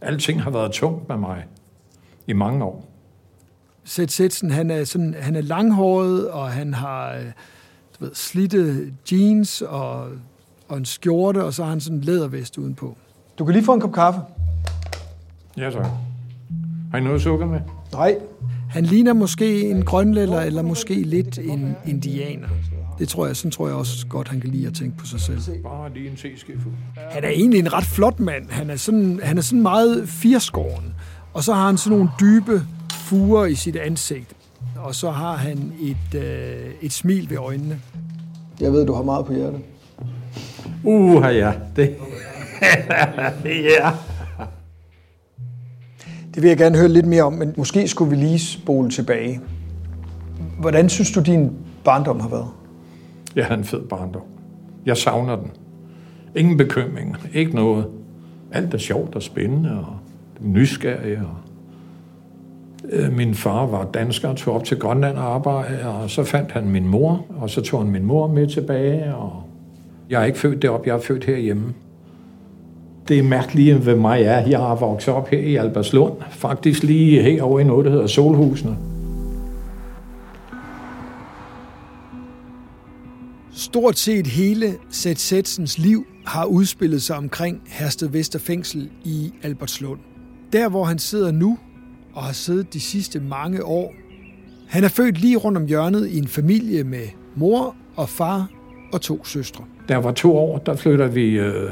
alting 0.00 0.42
har 0.42 0.50
været 0.50 0.72
tungt 0.72 1.08
med 1.08 1.16
mig 1.16 1.44
i 2.26 2.32
mange 2.32 2.64
år. 2.64 2.84
Sæt 3.84 4.10
Sætsen, 4.12 4.50
han 4.50 4.70
er, 4.70 4.84
sådan, 4.84 5.14
han 5.20 5.36
er 5.36 5.40
langhåret, 5.40 6.30
og 6.30 6.50
han 6.50 6.74
har 6.74 7.14
øh, 7.14 7.24
du 7.98 8.04
ved, 8.04 8.14
slidte 8.14 8.92
jeans 9.12 9.62
og, 9.62 10.08
og 10.68 10.76
en 10.76 10.84
skjorte, 10.84 11.44
og 11.44 11.54
så 11.54 11.62
har 11.62 11.70
han 11.70 11.80
sådan 11.80 11.98
en 11.98 12.04
lædervest 12.04 12.58
udenpå. 12.58 12.96
Du 13.38 13.44
kan 13.44 13.54
lige 13.54 13.64
få 13.64 13.74
en 13.74 13.80
kop 13.80 13.92
kaffe. 13.92 14.20
Ja, 15.56 15.70
så. 15.70 15.84
Har 16.90 16.98
I 16.98 17.00
noget 17.00 17.22
sukker 17.22 17.46
med? 17.46 17.60
Nej. 17.92 18.18
Han 18.76 18.84
ligner 18.84 19.12
måske 19.12 19.70
en 19.70 19.84
grønlænder, 19.84 20.40
eller 20.40 20.62
måske 20.62 20.94
lidt 20.94 21.38
en 21.38 21.76
indianer. 21.86 22.48
Det 22.98 23.08
tror 23.08 23.26
jeg, 23.26 23.36
sådan 23.36 23.50
tror 23.50 23.66
jeg 23.66 23.76
også 23.76 24.06
godt, 24.06 24.28
han 24.28 24.40
kan 24.40 24.50
lide 24.50 24.66
at 24.66 24.74
tænke 24.74 24.96
på 24.96 25.06
sig 25.06 25.20
selv. 25.20 25.38
Bare 25.62 25.92
lige 25.94 26.10
en 26.10 26.16
teskefuld. 26.16 26.74
Han 27.10 27.24
er 27.24 27.28
egentlig 27.28 27.58
en 27.60 27.72
ret 27.72 27.84
flot 27.84 28.20
mand. 28.20 28.50
Han 28.50 28.70
er 28.70 28.76
sådan, 28.76 29.20
han 29.22 29.38
er 29.38 29.42
sådan 29.42 29.62
meget 29.62 30.08
firskåren. 30.08 30.94
Og 31.34 31.44
så 31.44 31.54
har 31.54 31.66
han 31.66 31.76
sådan 31.76 31.98
nogle 31.98 32.12
dybe 32.20 32.62
fuger 32.92 33.44
i 33.44 33.54
sit 33.54 33.76
ansigt. 33.76 34.32
Og 34.76 34.94
så 34.94 35.10
har 35.10 35.36
han 35.36 35.72
et, 35.80 36.20
øh, 36.20 36.70
et 36.82 36.92
smil 36.92 37.30
ved 37.30 37.36
øjnene. 37.36 37.80
Jeg 38.60 38.72
ved, 38.72 38.86
du 38.86 38.92
har 38.94 39.02
meget 39.02 39.26
på 39.26 39.32
hjertet. 39.32 39.60
Uha, 40.82 41.28
ja. 41.28 41.52
Det. 41.76 41.96
ja. 43.80 43.90
Det 46.36 46.42
vil 46.42 46.48
jeg 46.48 46.58
gerne 46.58 46.78
høre 46.78 46.88
lidt 46.88 47.06
mere 47.06 47.22
om, 47.22 47.32
men 47.32 47.54
måske 47.56 47.88
skulle 47.88 48.10
vi 48.10 48.16
lige 48.16 48.38
spole 48.38 48.90
tilbage. 48.90 49.40
Hvordan 50.60 50.88
synes 50.88 51.12
du, 51.12 51.20
din 51.20 51.52
barndom 51.84 52.20
har 52.20 52.28
været? 52.28 52.48
Jeg 53.36 53.44
havde 53.46 53.58
en 53.58 53.64
fed 53.64 53.82
barndom. 53.82 54.22
Jeg 54.86 54.96
savner 54.96 55.36
den. 55.36 55.50
Ingen 56.34 56.56
bekymringer. 56.56 57.16
Ikke 57.32 57.54
noget. 57.54 57.86
Alt 58.52 58.74
er 58.74 58.78
sjovt 58.78 59.14
og 59.14 59.22
spændende 59.22 59.70
og 59.70 59.96
nysgerrig. 60.40 61.18
Og 61.18 61.36
øh, 62.92 63.12
min 63.12 63.34
far 63.34 63.66
var 63.66 63.84
dansker 63.84 64.28
og 64.28 64.36
tog 64.36 64.54
op 64.54 64.64
til 64.64 64.78
Grønland 64.78 65.16
og 65.16 65.34
arbejde, 65.34 65.88
og 65.88 66.10
så 66.10 66.24
fandt 66.24 66.52
han 66.52 66.68
min 66.68 66.88
mor, 66.88 67.26
og 67.36 67.50
så 67.50 67.60
tog 67.60 67.80
han 67.82 67.90
min 67.90 68.04
mor 68.04 68.26
med 68.26 68.46
tilbage. 68.46 69.14
Og 69.14 69.42
jeg 70.10 70.20
er 70.20 70.24
ikke 70.24 70.38
født 70.38 70.62
deroppe, 70.62 70.88
jeg 70.88 70.96
er 70.96 71.00
født 71.00 71.24
herhjemme. 71.24 71.74
Det 73.08 73.18
er 73.18 73.22
mærkeligt 73.22 73.86
ved 73.86 73.96
mig 73.96 74.22
er, 74.22 74.48
jeg 74.48 74.58
har 74.58 74.74
vokset 74.74 75.14
op 75.14 75.28
her 75.28 75.38
i 75.38 75.56
Albertslund, 75.56 76.12
faktisk 76.30 76.82
lige 76.82 77.22
herovre 77.22 77.60
i 77.60 77.64
noget, 77.64 77.84
der 77.84 77.90
hedder 77.90 78.06
Solhusene. 78.06 78.76
Stort 83.52 83.98
set 83.98 84.26
hele 84.26 84.74
Sæt 84.90 85.18
Sætsens 85.18 85.78
liv 85.78 86.06
har 86.26 86.44
udspillet 86.44 87.02
sig 87.02 87.16
omkring 87.16 87.62
Hersted 87.66 88.08
Vester 88.08 88.38
Fængsel 88.38 88.90
i 89.04 89.32
Albertslund. 89.42 90.00
Der, 90.52 90.68
hvor 90.68 90.84
han 90.84 90.98
sidder 90.98 91.30
nu 91.32 91.58
og 92.14 92.22
har 92.22 92.32
siddet 92.32 92.72
de 92.72 92.80
sidste 92.80 93.20
mange 93.20 93.64
år. 93.64 93.94
Han 94.68 94.84
er 94.84 94.88
født 94.88 95.20
lige 95.20 95.36
rundt 95.36 95.58
om 95.58 95.66
hjørnet 95.66 96.08
i 96.08 96.18
en 96.18 96.28
familie 96.28 96.84
med 96.84 97.06
mor 97.34 97.76
og 97.96 98.08
far 98.08 98.48
og 98.92 99.00
to 99.00 99.24
søstre. 99.24 99.64
Der 99.88 99.96
var 99.96 100.12
to 100.12 100.36
år, 100.36 100.58
der 100.58 100.76
flytter 100.76 101.06
vi 101.06 101.38
øh, 101.38 101.70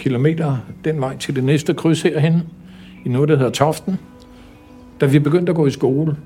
kilometer 0.00 0.56
den 0.84 1.00
vej 1.00 1.16
til 1.16 1.36
det 1.36 1.44
næste 1.44 1.74
kryds 1.74 2.02
herhen, 2.02 2.42
i 3.04 3.08
noget, 3.08 3.28
der 3.28 3.36
hedder 3.36 3.50
Toften. 3.50 3.98
Da 5.00 5.06
vi 5.06 5.18
begyndte 5.18 5.50
at 5.50 5.56
gå 5.56 5.66
i 5.66 5.70
skole, 5.70 6.16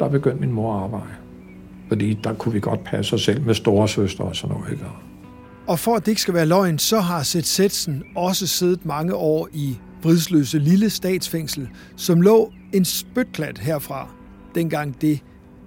der 0.00 0.08
begyndte 0.08 0.40
min 0.40 0.52
mor 0.52 0.76
at 0.76 0.82
arbejde. 0.82 1.14
Fordi 1.88 2.18
der 2.24 2.34
kunne 2.34 2.52
vi 2.52 2.60
godt 2.60 2.84
passe 2.84 3.14
os 3.14 3.22
selv 3.22 3.42
med 3.42 3.54
store 3.54 3.88
søstre 3.88 4.24
og 4.24 4.36
sådan 4.36 4.56
noget. 4.56 4.72
Ikke? 4.72 4.84
Og 5.66 5.78
for 5.78 5.96
at 5.96 6.06
det 6.06 6.12
ikke 6.12 6.20
skal 6.20 6.34
være 6.34 6.46
løgn, 6.46 6.78
så 6.78 7.00
har 7.00 7.22
Sæt 7.22 7.46
Sætsen 7.46 8.02
også 8.16 8.46
siddet 8.46 8.86
mange 8.86 9.14
år 9.14 9.48
i 9.52 9.78
Vridsløse 10.02 10.58
Lille 10.58 10.90
Statsfængsel, 10.90 11.68
som 11.96 12.20
lå 12.20 12.52
en 12.72 12.84
spytklat 12.84 13.58
herfra, 13.58 14.08
dengang 14.54 15.00
det 15.00 15.20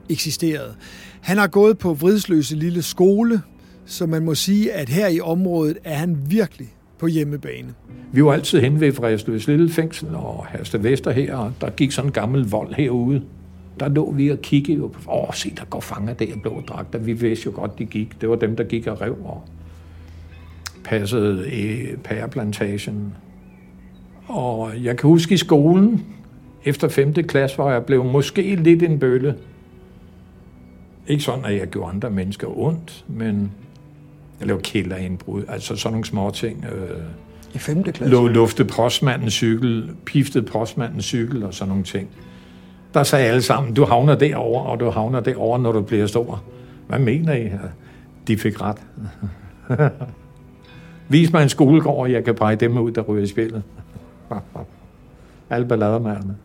eksisterede. 0.09 0.75
Han 1.21 1.37
har 1.37 1.47
gået 1.47 1.77
på 1.77 1.93
Vridsløse 1.93 2.55
Lille 2.55 2.81
Skole, 2.81 3.41
så 3.85 4.05
man 4.05 4.25
må 4.25 4.35
sige, 4.35 4.73
at 4.73 4.89
her 4.89 5.07
i 5.07 5.19
området 5.19 5.77
er 5.83 5.95
han 5.95 6.17
virkelig 6.27 6.73
på 7.01 7.07
hjemmebane. 7.07 7.73
Vi 8.11 8.23
var 8.23 8.33
altid 8.33 8.61
hen 8.61 8.79
ved 8.79 8.91
Vridsløse 8.91 9.51
Lille 9.51 9.69
Fængsel 9.69 10.15
og 10.15 10.45
Herste 10.49 10.83
Vester 10.83 11.11
her, 11.11 11.35
og 11.35 11.53
der 11.61 11.69
gik 11.69 11.91
sådan 11.91 12.09
en 12.09 12.13
gammel 12.13 12.49
vold 12.49 12.73
herude. 12.73 13.21
Der 13.79 13.89
lå 13.89 14.11
vi 14.11 14.29
og 14.29 14.39
kiggede 14.41 14.79
på, 14.79 15.11
åh, 15.11 15.33
se, 15.33 15.53
der 15.57 15.65
går 15.65 15.79
fanger 15.79 16.13
der 16.13 16.25
i 16.25 16.39
blå 16.41 16.61
dragter. 16.67 16.99
Vi 16.99 17.13
vidste 17.13 17.45
jo 17.45 17.51
godt, 17.55 17.79
de 17.79 17.85
gik. 17.85 18.21
Det 18.21 18.29
var 18.29 18.35
dem, 18.35 18.55
der 18.55 18.63
gik 18.63 18.87
og 18.87 19.01
rev 19.01 19.17
og 19.23 19.43
passede 20.83 21.51
i 21.51 21.95
pæreplantagen. 22.03 23.13
Og 24.27 24.71
jeg 24.83 24.97
kan 24.97 25.07
huske 25.07 25.33
i 25.33 25.37
skolen, 25.37 26.05
efter 26.65 26.87
5. 26.87 27.13
klasse, 27.13 27.55
hvor 27.55 27.71
jeg 27.71 27.85
blev 27.85 28.03
måske 28.03 28.55
lidt 28.55 28.83
en 28.83 28.99
bølle. 28.99 29.35
Ikke 31.07 31.23
sådan, 31.23 31.45
at 31.45 31.55
jeg 31.55 31.67
gjorde 31.67 31.91
andre 31.91 32.09
mennesker 32.09 32.59
ondt, 32.59 33.05
men 33.07 33.51
jeg 34.41 34.47
lavede 34.47 34.63
kælderindbrud, 34.63 35.43
altså 35.47 35.75
sådan 35.75 35.93
nogle 35.93 36.05
små 36.05 36.31
ting. 36.31 36.65
Øh, 36.65 36.97
I 37.53 37.57
5. 37.57 37.83
klasse? 37.83 38.05
lå 38.05 38.27
lufte 38.27 38.65
postmandens 38.65 39.33
cykel, 39.33 39.89
piftede 40.05 40.45
postmandens 40.45 41.05
cykel 41.05 41.43
og 41.43 41.53
sådan 41.53 41.69
nogle 41.69 41.83
ting. 41.83 42.09
Der 42.93 43.03
sagde 43.03 43.25
alle 43.25 43.41
sammen, 43.41 43.73
du 43.73 43.85
havner 43.85 44.15
derover 44.15 44.61
og 44.61 44.79
du 44.79 44.89
havner 44.89 45.19
derover, 45.19 45.57
når 45.57 45.71
du 45.71 45.81
bliver 45.81 46.07
stor. 46.07 46.43
Hvad 46.87 46.99
mener 46.99 47.33
I? 47.33 47.49
De 48.27 48.37
fik 48.37 48.61
ret. 48.61 48.77
Vis 51.09 51.33
mig 51.33 51.43
en 51.43 51.49
skolegård, 51.49 51.99
og 51.99 52.11
jeg 52.11 52.23
kan 52.23 52.35
pege 52.35 52.55
dem 52.55 52.77
ud, 52.77 52.91
der 52.91 53.01
ryger 53.01 53.23
i 53.23 53.27
spillet. 53.27 53.63
Alle 55.49 55.67
balladermærerne. 55.67 56.35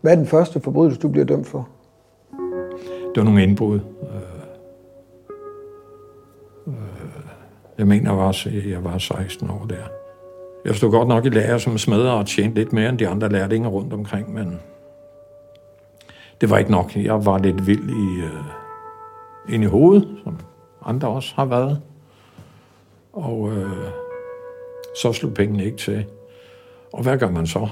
Hvad 0.00 0.12
er 0.12 0.16
den 0.16 0.26
første 0.26 0.60
forbrydelse, 0.60 1.00
du 1.00 1.08
bliver 1.08 1.24
dømt 1.24 1.46
for? 1.46 1.68
Det 3.16 3.24
var 3.24 3.30
nogle 3.30 3.42
indbrud. 3.42 3.80
Øh, 4.02 4.16
øh, 6.66 6.74
jeg 7.78 7.86
mener, 7.86 8.10
jeg 8.10 8.18
var, 8.18 8.46
jeg 8.68 8.84
var 8.84 8.98
16 8.98 9.50
år 9.50 9.66
der. 9.68 9.84
Jeg 10.64 10.74
stod 10.74 10.90
godt 10.90 11.08
nok 11.08 11.26
i 11.26 11.28
lærer 11.28 11.58
som 11.58 11.78
smeder 11.78 12.10
og 12.10 12.26
tjente 12.26 12.54
lidt 12.54 12.72
mere 12.72 12.88
end 12.88 12.98
de 12.98 13.08
andre 13.08 13.28
lærlinge 13.28 13.68
rundt 13.68 13.92
omkring, 13.92 14.34
men 14.34 14.60
det 16.40 16.50
var 16.50 16.58
ikke 16.58 16.70
nok. 16.70 16.96
Jeg 16.96 17.26
var 17.26 17.38
lidt 17.38 17.66
vild 17.66 17.90
i, 17.90 18.20
øh, 18.20 19.54
ind 19.54 19.64
i 19.64 19.66
hovedet, 19.66 20.08
som 20.24 20.38
andre 20.84 21.08
også 21.08 21.32
har 21.36 21.44
været. 21.44 21.80
Og 23.12 23.52
øh, 23.52 23.70
så 25.02 25.12
slog 25.12 25.34
pengene 25.34 25.64
ikke 25.64 25.78
til. 25.78 26.04
Og 26.92 27.02
hvad 27.02 27.18
gør 27.18 27.30
man 27.30 27.46
så? 27.46 27.68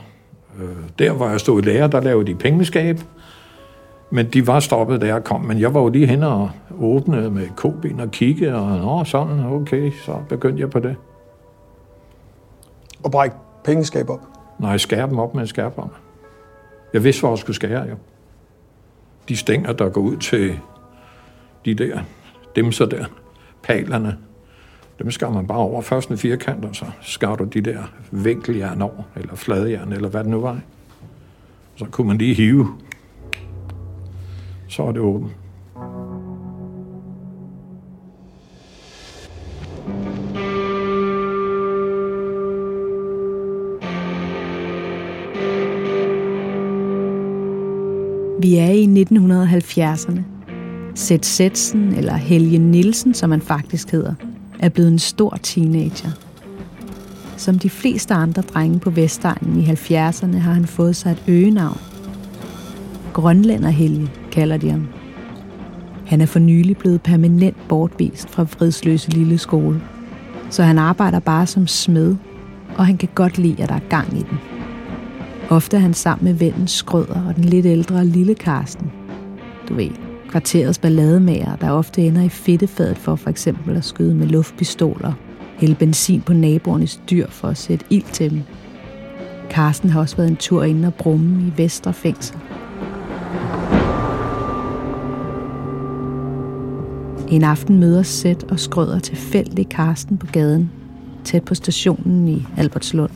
Øh, 0.61 0.77
der, 0.99 1.13
hvor 1.13 1.29
jeg 1.29 1.41
stod 1.41 1.63
i 1.63 1.65
lærer, 1.65 1.87
der 1.87 2.01
lavede 2.01 2.27
de 2.27 2.35
pengeskab. 2.35 2.99
Men 4.15 4.27
de 4.27 4.47
var 4.47 4.61
stoppet, 4.61 5.01
da 5.01 5.07
jeg 5.07 5.25
kom. 5.25 5.41
Men 5.41 5.61
jeg 5.61 5.75
var 5.75 5.81
jo 5.81 5.89
lige 5.89 6.07
hen 6.07 6.23
og 6.23 6.51
åbnede 6.81 7.31
med 7.31 7.49
koben 7.57 8.01
og 8.01 8.11
kigge, 8.11 8.55
og 8.55 8.79
nå, 8.79 9.05
sådan, 9.05 9.47
okay, 9.47 9.93
så 9.93 10.17
begyndte 10.29 10.61
jeg 10.61 10.71
på 10.71 10.79
det. 10.79 10.97
Og 13.03 13.11
brække 13.11 13.37
pengeskab 13.65 14.11
op? 14.11 14.21
Nej, 14.59 14.79
skære 14.79 15.09
dem 15.09 15.19
op 15.19 15.35
med 15.35 15.47
skærpom. 15.47 15.91
Jeg 16.93 17.05
vidste, 17.05 17.21
hvor 17.21 17.31
jeg 17.31 17.39
skulle 17.39 17.57
skære, 17.57 17.83
jo. 17.83 17.97
De 19.29 19.37
stænger, 19.37 19.73
der 19.73 19.89
går 19.89 20.01
ud 20.01 20.17
til 20.17 20.61
de 21.65 21.75
der, 21.75 22.01
dem 22.57 22.73
så 22.73 22.87
der, 22.87 23.05
palerne, 23.63 24.17
dem 24.99 25.11
skar 25.11 25.31
man 25.31 25.47
bare 25.47 25.59
over 25.59 25.83
først 25.83 26.09
en 26.09 26.19
firkant, 26.19 26.65
og 26.65 26.77
så 26.77 26.85
skar 27.01 27.35
du 27.35 27.45
de 27.45 27.61
der 27.61 27.79
vinkeljern 28.11 28.83
over, 28.83 29.03
eller 29.17 29.35
fladjern, 29.35 29.93
eller 29.93 30.09
hvad 30.09 30.21
det 30.25 30.31
nu 30.31 30.41
var. 30.41 30.59
Så 31.77 31.85
kunne 31.91 32.07
man 32.07 32.19
lige 32.19 32.35
hive. 32.35 32.69
Så 34.69 34.83
er 34.83 34.93
det 34.93 35.01
åbent. 35.01 35.37
Vi 48.41 48.57
er 48.57 48.71
i 48.71 48.85
1970'erne. 49.03 50.21
Seth 50.95 51.29
Setsen, 51.29 51.95
eller 51.95 52.15
Helge 52.15 52.59
Nielsen, 52.59 53.15
som 53.15 53.31
han 53.31 53.41
faktisk 53.41 53.91
hedder, 53.91 54.15
er 54.59 54.69
blevet 54.69 54.93
en 54.93 54.99
stor 54.99 55.39
teenager. 55.43 56.11
Som 57.37 57.59
de 57.59 57.71
fleste 57.71 58.15
andre 58.15 58.43
drenge 58.43 58.81
på 58.81 58.91
Vestegnen 58.91 59.61
i 59.61 59.65
70'erne 59.65 60.37
har 60.37 60.53
han 60.53 60.67
fået 60.67 60.97
sig 60.97 61.13
et 61.13 61.25
øgenavn. 61.29 61.79
Grønlænder 63.13 63.71
Helge 63.71 64.11
kalder 64.35 64.57
de 64.57 64.71
ham. 64.71 64.89
Han 66.07 66.21
er 66.21 66.27
for 66.27 66.39
nylig 66.39 66.77
blevet 66.77 67.03
permanent 67.03 67.57
bortvist 67.69 68.31
fra 68.31 68.45
Fridsløse 68.45 69.11
Lille 69.11 69.39
Skole, 69.39 69.83
så 70.51 70.63
han 70.63 70.79
arbejder 70.79 71.19
bare 71.19 71.47
som 71.47 71.67
smed, 71.67 72.17
og 72.77 72.87
han 72.87 72.97
kan 72.97 73.09
godt 73.15 73.39
lide, 73.39 73.63
at 73.63 73.69
der 73.69 73.75
er 73.75 73.89
gang 73.89 74.13
i 74.13 74.23
den. 74.31 74.39
Ofte 75.51 75.77
er 75.77 75.81
han 75.81 75.95
sammen 75.95 76.25
med 76.25 76.35
vennen 76.35 76.69
Skrøder 76.69 77.27
og 77.29 77.37
den 77.37 77.45
lidt 77.45 77.67
ældre 77.67 78.07
lille 78.07 78.35
Karsten. 78.35 78.93
Du 79.69 79.75
ved, 79.75 79.91
kvarterets 80.29 80.79
ballademager, 80.79 81.57
der 81.57 81.71
ofte 81.71 82.07
ender 82.07 82.23
i 82.23 82.29
fedtefadet 82.29 82.99
for 82.99 83.17
for 83.17 83.31
eksempel 83.31 83.77
at 83.77 83.85
skyde 83.85 84.15
med 84.15 84.27
luftpistoler, 84.27 85.13
hælde 85.59 85.75
benzin 85.75 86.23
på 86.23 86.33
naboernes 86.33 87.01
dyr 87.11 87.27
for 87.31 87.49
at 87.49 87.57
sætte 87.57 87.85
ild 87.91 88.13
til 88.13 88.31
dem. 88.31 88.43
Karsten 89.51 89.91
har 89.91 90.01
også 90.01 90.17
været 90.17 90.31
en 90.31 90.37
tur 90.37 90.65
ind 90.65 90.85
og 90.85 90.95
brumme 90.95 91.47
i 91.47 91.53
Vestre 91.63 91.93
Fængsel. 91.93 92.37
En 97.31 97.45
aften 97.45 97.79
møder 97.79 98.03
Sæt 98.03 98.45
og 98.45 98.61
skrøder 98.61 98.99
tilfældigt 98.99 99.69
Karsten 99.69 100.17
på 100.17 100.27
gaden, 100.27 100.71
tæt 101.25 101.43
på 101.43 101.55
stationen 101.55 102.29
i 102.29 102.47
Albertslund. 102.57 103.11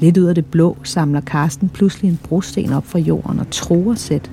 Lidt 0.00 0.18
ud 0.18 0.24
af 0.24 0.34
det 0.34 0.46
blå 0.46 0.76
samler 0.82 1.20
Karsten 1.20 1.68
pludselig 1.68 2.10
en 2.10 2.20
brosten 2.28 2.72
op 2.72 2.86
fra 2.86 2.98
jorden 2.98 3.40
og 3.40 3.50
tror 3.50 3.94
Sæt 3.94 4.30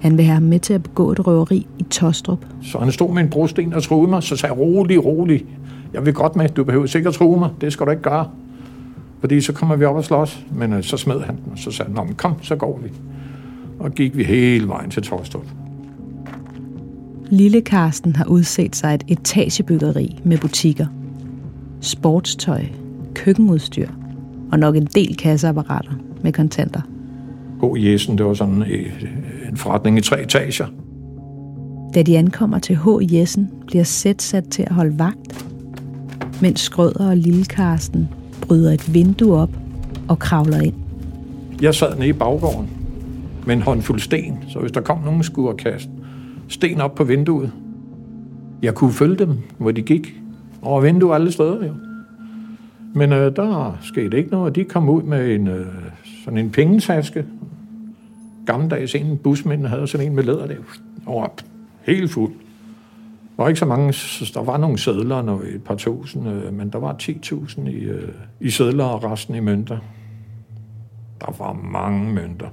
han 0.00 0.16
vil 0.16 0.24
have 0.24 0.34
ham 0.34 0.42
med 0.42 0.60
til 0.60 0.74
at 0.74 0.82
begå 0.82 1.12
et 1.12 1.26
røveri 1.26 1.66
i 1.78 1.82
Tostrup. 1.82 2.46
Så 2.62 2.78
han 2.78 2.92
stod 2.92 3.14
med 3.14 3.22
en 3.22 3.30
brosten 3.30 3.72
og 3.72 3.82
troede 3.82 4.10
mig, 4.10 4.22
så 4.22 4.36
sagde 4.36 4.54
jeg, 4.54 4.60
rolig, 4.60 5.04
rolig. 5.04 5.46
Jeg 5.92 6.06
vil 6.06 6.14
godt 6.14 6.36
med, 6.36 6.48
du 6.48 6.64
behøver 6.64 6.86
sikkert 6.86 7.14
tro 7.14 7.36
mig, 7.38 7.50
det 7.60 7.72
skal 7.72 7.86
du 7.86 7.90
ikke 7.90 8.02
gøre. 8.02 8.30
Fordi 9.20 9.40
så 9.40 9.52
kommer 9.52 9.76
vi 9.76 9.84
op 9.84 9.96
og 9.96 10.04
slås. 10.04 10.46
Men 10.52 10.72
øh, 10.72 10.82
så 10.82 10.96
smed 10.96 11.20
han 11.20 11.36
den, 11.36 11.52
og 11.52 11.58
så 11.58 11.70
sagde 11.70 11.92
han, 11.96 12.14
kom, 12.14 12.34
så 12.42 12.56
går 12.56 12.80
vi. 12.82 12.90
Og 13.78 13.92
gik 13.92 14.16
vi 14.16 14.24
hele 14.24 14.68
vejen 14.68 14.90
til 14.90 15.02
Torstrup. 15.02 15.46
Lille 17.32 17.60
Karsten 17.60 18.16
har 18.16 18.24
udset 18.24 18.76
sig 18.76 18.94
et 18.94 19.04
etagebyggeri 19.08 20.20
med 20.24 20.38
butikker, 20.38 20.86
sportstøj, 21.80 22.64
køkkenudstyr 23.14 23.88
og 24.52 24.58
nok 24.58 24.76
en 24.76 24.86
del 24.86 25.16
kasseapparater 25.16 25.92
med 26.22 26.32
kontanter. 26.32 26.80
God 27.60 27.78
Jessen, 27.78 28.18
det 28.18 28.26
var 28.26 28.34
sådan 28.34 28.64
en 29.50 29.56
forretning 29.56 29.98
i 29.98 30.00
tre 30.00 30.22
etager. 30.22 30.66
Da 31.94 32.02
de 32.02 32.18
ankommer 32.18 32.58
til 32.58 32.76
H. 32.76 33.14
Jessen, 33.14 33.50
bliver 33.66 33.84
Sæt 33.84 34.22
sat 34.22 34.44
til 34.48 34.62
at 34.62 34.72
holde 34.72 34.98
vagt, 34.98 35.46
mens 36.42 36.60
Skrøder 36.60 37.08
og 37.08 37.16
Lille 37.16 37.44
Karsten 37.44 38.08
bryder 38.40 38.72
et 38.72 38.94
vindue 38.94 39.36
op 39.36 39.50
og 40.08 40.18
kravler 40.18 40.60
ind. 40.60 40.74
Jeg 41.62 41.74
sad 41.74 41.96
nede 41.96 42.08
i 42.08 42.12
baggården 42.12 42.70
med 43.46 43.54
en 43.54 43.62
håndfuld 43.62 44.00
sten, 44.00 44.38
så 44.48 44.58
hvis 44.58 44.72
der 44.72 44.80
kom 44.80 44.98
nogen, 45.04 45.22
skulle 45.22 45.56
kaste 45.56 45.90
sten 46.50 46.80
op 46.80 46.94
på 46.94 47.04
vinduet. 47.04 47.52
Jeg 48.62 48.74
kunne 48.74 48.92
følge 48.92 49.16
dem, 49.16 49.38
hvor 49.58 49.70
de 49.70 49.82
gik. 49.82 50.14
Over 50.62 50.80
vinduet 50.80 51.14
alle 51.14 51.32
steder, 51.32 51.66
jo. 51.66 51.74
Men 52.94 53.12
øh, 53.12 53.36
der 53.36 53.78
skete 53.82 54.18
ikke 54.18 54.30
noget. 54.30 54.54
De 54.54 54.64
kom 54.64 54.88
ud 54.88 55.02
med 55.02 55.34
en, 55.34 55.48
øh, 55.48 55.66
sådan 56.24 56.38
en 56.38 56.50
pengetaske, 56.50 57.24
gammeldags 58.46 58.94
en 58.94 59.18
busmænd 59.18 59.66
havde 59.66 59.86
sådan 59.86 60.06
en 60.06 60.14
med 60.14 60.22
læder 60.22 60.46
der. 60.46 60.56
Og 61.06 61.34
helt 61.82 62.10
fuld. 62.10 62.32
Der 63.36 63.42
var 63.42 63.48
ikke 63.48 63.60
så 63.60 63.66
mange, 63.66 63.92
der 64.34 64.42
var 64.42 64.56
nogle 64.56 64.78
sædler, 64.78 65.16
og 65.16 65.42
et 65.54 65.64
par 65.64 65.74
tusind, 65.74 66.28
øh, 66.28 66.54
men 66.54 66.70
der 66.70 66.78
var 66.78 66.96
10.000 67.02 67.68
i, 67.68 67.74
øh, 67.74 68.08
i 68.40 68.50
sædler 68.50 68.84
og 68.84 69.04
resten 69.04 69.34
i 69.34 69.40
mønter. 69.40 69.78
Der 71.20 71.34
var 71.38 71.52
mange 71.52 72.12
mønter. 72.12 72.48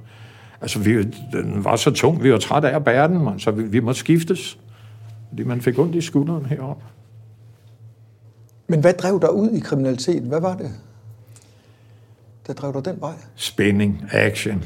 Altså, 0.62 0.80
vi, 0.80 1.04
den 1.04 1.64
var 1.64 1.76
så 1.76 1.92
tung, 1.92 2.24
vi 2.24 2.32
var 2.32 2.38
trætte 2.38 2.70
af 2.70 2.76
at 2.76 2.84
bære 2.84 3.08
den, 3.08 3.24
man, 3.24 3.40
så 3.40 3.52
vi, 3.52 3.64
vi 3.64 3.80
måtte 3.80 4.00
skiftes. 4.00 4.60
Fordi 5.30 5.44
man 5.44 5.62
fik 5.62 5.80
ondt 5.80 5.96
i 5.96 6.02
skulderen 6.02 6.46
heroppe. 6.46 6.84
Men 8.68 8.80
hvad 8.80 8.94
drev 8.94 9.22
dig 9.22 9.34
ud 9.34 9.50
i 9.50 9.60
kriminalitet? 9.60 10.24
Hvad 10.24 10.42
var 10.42 10.58
det, 10.58 10.72
der 12.48 12.54
drev 12.54 12.74
dig 12.74 12.86
den 12.86 13.02
vej? 13.02 13.14
Spænding, 13.36 14.04
action. 14.12 14.64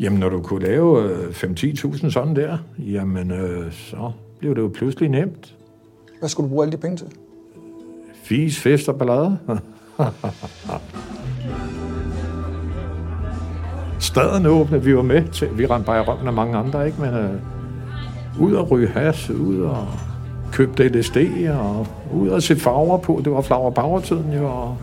Jamen, 0.00 0.20
når 0.20 0.28
du 0.28 0.42
kunne 0.42 0.66
lave 0.66 1.10
5-10.000 1.30 2.04
øh, 2.04 2.12
sådan 2.12 2.36
der, 2.36 2.58
jamen, 2.78 3.30
øh, 3.30 3.72
så 3.72 4.12
blev 4.38 4.54
det 4.54 4.60
jo 4.60 4.70
pludselig 4.74 5.08
nemt. 5.08 5.54
Hvad 6.18 6.28
skulle 6.28 6.48
du 6.48 6.48
bruge 6.48 6.64
alle 6.64 6.72
de 6.72 6.76
penge 6.76 6.96
til? 6.96 7.06
Fis, 8.22 8.60
fest 8.60 8.88
og 8.88 8.98
ballade. 8.98 9.38
Staden 13.98 14.46
åbne, 14.46 14.84
vi 14.84 14.96
var 14.96 15.02
med 15.02 15.22
til. 15.32 15.48
Vi 15.58 15.66
rendte 15.66 15.86
bare 15.86 15.98
i 15.98 16.04
røven 16.04 16.26
af 16.26 16.32
mange 16.32 16.56
andre, 16.56 16.86
ikke? 16.86 17.00
Men 17.00 17.14
øh, 17.14 17.30
ud 18.40 18.52
og 18.52 18.70
ryge 18.70 18.88
has, 18.88 19.30
ud 19.30 19.60
og 19.60 19.86
købe 20.52 20.88
LSD, 20.88 21.16
og 21.60 21.86
ud 22.12 22.28
og 22.28 22.42
se 22.42 22.56
farver 22.56 22.98
på. 22.98 23.20
Det 23.24 23.32
var 23.32 23.40
flower 23.40 23.70
power 23.70 24.00
tiden 24.00 24.32
jo, 24.32 24.44
og 24.44 24.76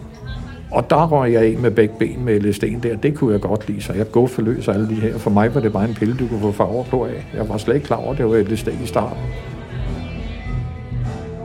og 0.71 0.89
der 0.89 1.07
røg 1.07 1.33
jeg 1.33 1.41
af 1.41 1.57
med 1.57 1.71
begge 1.71 1.93
ben 1.99 2.25
med 2.25 2.41
LSD'en 2.41 2.79
der. 2.79 2.95
Det 2.95 3.15
kunne 3.15 3.33
jeg 3.33 3.41
godt 3.41 3.67
lide, 3.67 3.81
så 3.81 3.93
jeg 3.93 4.11
går 4.11 4.27
forløs 4.27 4.67
alle 4.67 4.89
de 4.89 4.93
her. 4.93 5.17
For 5.17 5.29
mig 5.29 5.55
var 5.55 5.61
det 5.61 5.73
bare 5.73 5.87
en 5.89 5.93
pille, 5.93 6.15
du 6.17 6.27
kunne 6.27 6.39
få 6.39 6.51
farver 6.51 6.83
på 6.83 7.05
af. 7.05 7.27
Jeg 7.33 7.49
var 7.49 7.57
slet 7.57 7.75
ikke 7.75 7.87
klar 7.87 7.97
over, 7.97 8.11
at 8.11 8.17
det 8.17 8.25
var 8.25 8.37
LSD 8.37 8.67
i 8.83 8.85
starten. 8.85 9.17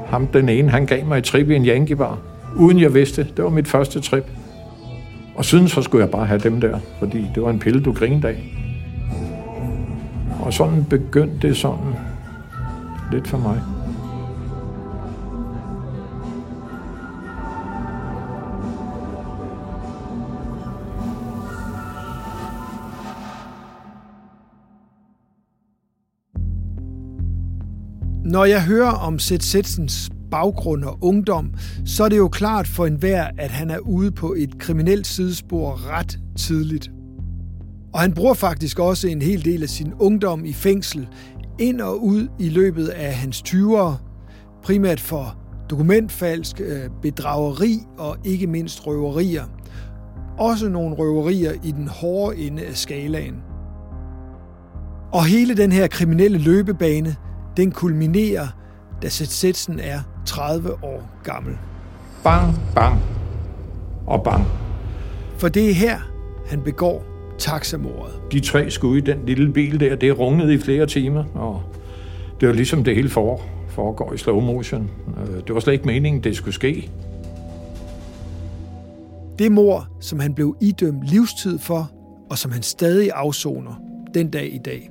Ham 0.06 0.26
den 0.26 0.48
ene, 0.48 0.70
han 0.70 0.86
gav 0.86 1.06
mig 1.06 1.18
et 1.18 1.24
trip 1.24 1.50
i 1.50 1.54
en 1.54 1.66
Yankee 1.66 1.96
bar. 1.96 2.18
Uden 2.56 2.80
jeg 2.80 2.94
vidste. 2.94 3.26
Det 3.36 3.44
var 3.44 3.50
mit 3.50 3.68
første 3.68 4.00
trip. 4.00 4.24
Og 5.40 5.44
siden 5.44 5.68
så 5.68 5.82
skulle 5.82 6.04
jeg 6.04 6.10
bare 6.10 6.26
have 6.26 6.40
dem 6.40 6.60
der, 6.60 6.78
fordi 6.98 7.26
det 7.34 7.42
var 7.42 7.50
en 7.50 7.58
pille, 7.58 7.82
du 7.82 7.92
grinede 7.92 8.28
af. 8.28 8.56
Og 10.40 10.52
sådan 10.52 10.84
begyndte 10.84 11.48
det 11.48 11.56
sådan 11.56 11.94
lidt 13.12 13.28
for 13.28 13.38
mig. 13.38 13.62
Når 28.24 28.44
jeg 28.44 28.64
hører 28.64 28.90
om 28.90 29.18
Seth 29.18 29.44
Setsens 29.44 30.10
baggrund 30.30 30.84
og 30.84 30.98
ungdom, 31.00 31.54
så 31.86 32.04
er 32.04 32.08
det 32.08 32.16
jo 32.16 32.28
klart 32.28 32.66
for 32.66 32.86
enhver, 32.86 33.28
at 33.38 33.50
han 33.50 33.70
er 33.70 33.78
ude 33.78 34.10
på 34.10 34.34
et 34.38 34.58
kriminelt 34.58 35.06
sidespor 35.06 35.90
ret 35.90 36.18
tidligt. 36.36 36.90
Og 37.92 38.00
han 38.00 38.12
bruger 38.12 38.34
faktisk 38.34 38.78
også 38.78 39.08
en 39.08 39.22
hel 39.22 39.44
del 39.44 39.62
af 39.62 39.68
sin 39.68 39.92
ungdom 39.98 40.44
i 40.44 40.52
fængsel 40.52 41.08
ind 41.58 41.80
og 41.80 42.04
ud 42.04 42.28
i 42.38 42.48
løbet 42.48 42.88
af 42.88 43.14
hans 43.14 43.42
20'ere, 43.48 43.94
primært 44.62 45.00
for 45.00 45.36
dokumentfalsk, 45.70 46.60
øh, 46.60 46.90
bedrageri 47.02 47.78
og 47.98 48.16
ikke 48.24 48.46
mindst 48.46 48.86
røverier. 48.86 49.44
Også 50.38 50.68
nogle 50.68 50.94
røverier 50.94 51.52
i 51.62 51.70
den 51.70 51.88
hårde 51.88 52.36
ende 52.36 52.62
af 52.62 52.76
skalaen. 52.76 53.34
Og 55.12 55.24
hele 55.24 55.56
den 55.56 55.72
her 55.72 55.86
kriminelle 55.86 56.38
løbebane, 56.38 57.16
den 57.56 57.72
kulminerer, 57.72 58.46
da 59.02 59.08
Sætsen 59.08 59.80
er 59.80 60.00
30 60.26 60.84
år 60.84 61.10
gammel. 61.24 61.54
Bang, 62.24 62.54
bang 62.74 63.00
og 64.06 64.22
bang. 64.22 64.44
For 65.38 65.48
det 65.48 65.70
er 65.70 65.74
her, 65.74 65.98
han 66.46 66.62
begår 66.62 67.04
taxamordet. 67.38 68.14
De 68.32 68.40
tre 68.40 68.70
skud 68.70 68.96
i 68.96 69.00
den 69.00 69.18
lille 69.26 69.52
bil 69.52 69.80
der, 69.80 69.96
det 69.96 70.18
rungede 70.18 70.54
i 70.54 70.58
flere 70.58 70.86
timer, 70.86 71.24
og 71.34 71.62
det 72.40 72.48
var 72.48 72.54
ligesom 72.54 72.84
det 72.84 72.94
hele 72.94 73.08
for, 73.08 73.40
foregår 73.68 74.12
i 74.12 74.18
slow 74.18 74.40
motion. 74.40 74.90
Øh, 75.20 75.42
det 75.46 75.54
var 75.54 75.60
slet 75.60 75.72
ikke 75.72 75.86
meningen, 75.86 76.24
det 76.24 76.36
skulle 76.36 76.54
ske. 76.54 76.90
Det 79.38 79.52
mor, 79.52 79.88
som 80.00 80.20
han 80.20 80.34
blev 80.34 80.56
idømt 80.60 81.02
livstid 81.02 81.58
for, 81.58 81.90
og 82.30 82.38
som 82.38 82.52
han 82.52 82.62
stadig 82.62 83.10
afsoner 83.14 83.82
den 84.14 84.30
dag 84.30 84.54
i 84.54 84.58
dag. 84.58 84.90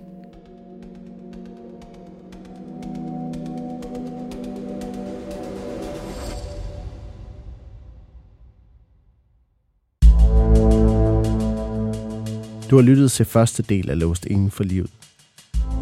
Du 12.69 12.75
har 12.75 12.83
lyttet 12.83 13.11
til 13.11 13.25
første 13.25 13.63
del 13.63 13.89
af 13.89 13.99
Låst 13.99 14.25
Ingen 14.25 14.51
for 14.51 14.63
Livet. 14.63 14.91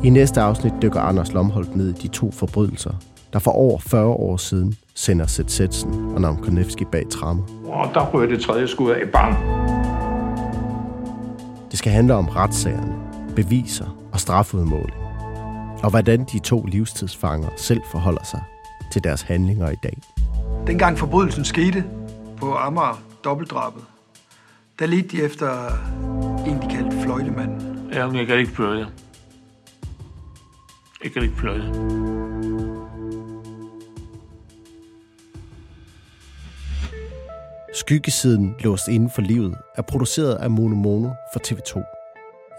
I 0.03 0.09
næste 0.09 0.41
afsnit 0.41 0.73
dykker 0.81 1.01
Anders 1.01 1.33
Lomholdt 1.33 1.75
ned 1.75 1.89
i 1.89 1.91
de 1.91 2.07
to 2.07 2.31
forbrydelser, 2.31 2.91
der 3.33 3.39
for 3.39 3.51
over 3.51 3.79
40 3.79 4.05
år 4.05 4.37
siden 4.37 4.75
sender 4.95 5.27
Sætsen 5.47 5.93
og 6.15 6.21
Nam 6.21 6.37
Konevski 6.37 6.85
bag 6.85 7.09
trammer. 7.09 7.43
Og 7.65 7.93
der 7.93 8.05
rører 8.05 8.27
det 8.27 8.41
tredje 8.41 8.67
skud 8.67 8.91
af. 8.91 9.09
Bang! 9.13 9.35
Det 11.71 11.79
skal 11.79 11.91
handle 11.91 12.13
om 12.13 12.27
retssagerne, 12.27 12.95
beviser 13.35 13.97
og 14.13 14.19
strafudmåling. 14.19 14.97
Og 15.83 15.89
hvordan 15.89 16.25
de 16.33 16.39
to 16.39 16.61
livstidsfanger 16.61 17.49
selv 17.57 17.81
forholder 17.91 18.23
sig 18.23 18.43
til 18.91 19.03
deres 19.03 19.21
handlinger 19.21 19.69
i 19.69 19.77
dag. 19.83 19.97
Dengang 20.67 20.97
forbrydelsen 20.97 21.45
skete 21.45 21.83
på 22.37 22.53
Amager 22.53 23.01
dobbeltdrabet, 23.23 23.83
der 24.79 24.85
ledte 24.85 25.17
de 25.17 25.23
efter 25.23 25.47
en, 26.47 26.61
de 26.61 26.67
kaldte 26.75 27.01
fløjtemanden. 27.01 27.89
Ja, 27.93 28.07
men 28.07 28.15
jeg 28.15 28.27
kan 28.27 28.37
ikke 28.37 28.51
fløjte. 28.51 28.87
Jeg 31.03 31.11
kan 31.11 31.23
ikke 31.23 31.35
fløjte. 31.35 31.73
Skyggesiden 37.73 38.55
Låst 38.59 38.87
Inden 38.87 39.09
for 39.09 39.21
Livet 39.21 39.57
er 39.75 39.81
produceret 39.81 40.35
af 40.35 40.49
Mono 40.49 40.75
Mono 40.75 41.09
for 41.33 41.39
TV2. 41.47 41.83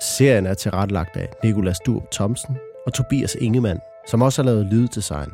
Serien 0.03 0.47
er 0.47 0.55
tilrettelagt 0.55 1.17
af 1.17 1.29
Nikolas 1.45 1.79
Durp 1.87 2.11
Thomsen 2.13 2.57
og 2.87 2.95
Tobias 2.95 3.37
Ingemann, 3.41 3.81
som 4.07 4.23
også 4.23 4.43
har 4.43 4.47
lavet 4.51 4.67
lyddesign. 4.67 5.31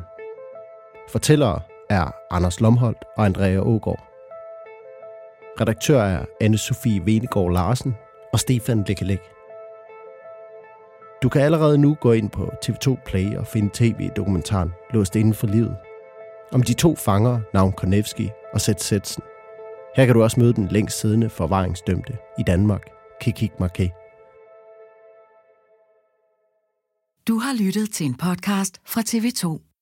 Fortællere 1.09 1.59
er 1.89 2.15
Anders 2.31 2.61
Lomholdt 2.61 3.03
og 3.17 3.25
Andrea 3.25 3.59
Ågaard. 3.59 4.03
Redaktør 5.61 6.01
er 6.01 6.25
Anne-Sophie 6.43 7.05
Venegård 7.05 7.53
Larsen 7.53 7.95
og 8.35 8.39
Stefan 8.39 8.83
Lekalek. 8.87 9.19
Du 11.23 11.29
kan 11.29 11.41
allerede 11.41 11.77
nu 11.77 11.97
gå 12.01 12.11
ind 12.11 12.29
på 12.29 12.51
TV2 12.65 13.03
Play 13.05 13.35
og 13.37 13.47
finde 13.47 13.69
tv-dokumentaren 13.73 14.71
Låst 14.93 15.15
inden 15.15 15.33
for 15.33 15.47
livet. 15.47 15.75
Om 16.51 16.63
de 16.63 16.73
to 16.73 16.95
fanger, 16.95 17.39
navn 17.53 17.73
Konevski 17.73 18.29
og 18.53 18.61
Seth 18.61 18.79
Sætsen. 18.79 19.23
Her 19.95 20.05
kan 20.05 20.15
du 20.15 20.23
også 20.23 20.39
møde 20.39 20.53
den 20.53 20.67
længst 20.67 20.99
siddende 20.99 21.29
forvaringsdømte 21.29 22.17
i 22.39 22.43
Danmark, 22.43 22.81
Kikik 23.21 23.59
Marquet. 23.59 23.91
Du 27.27 27.37
har 27.37 27.63
lyttet 27.63 27.91
til 27.91 28.05
en 28.05 28.15
podcast 28.15 28.81
fra 28.85 29.01
TV2. 29.01 29.74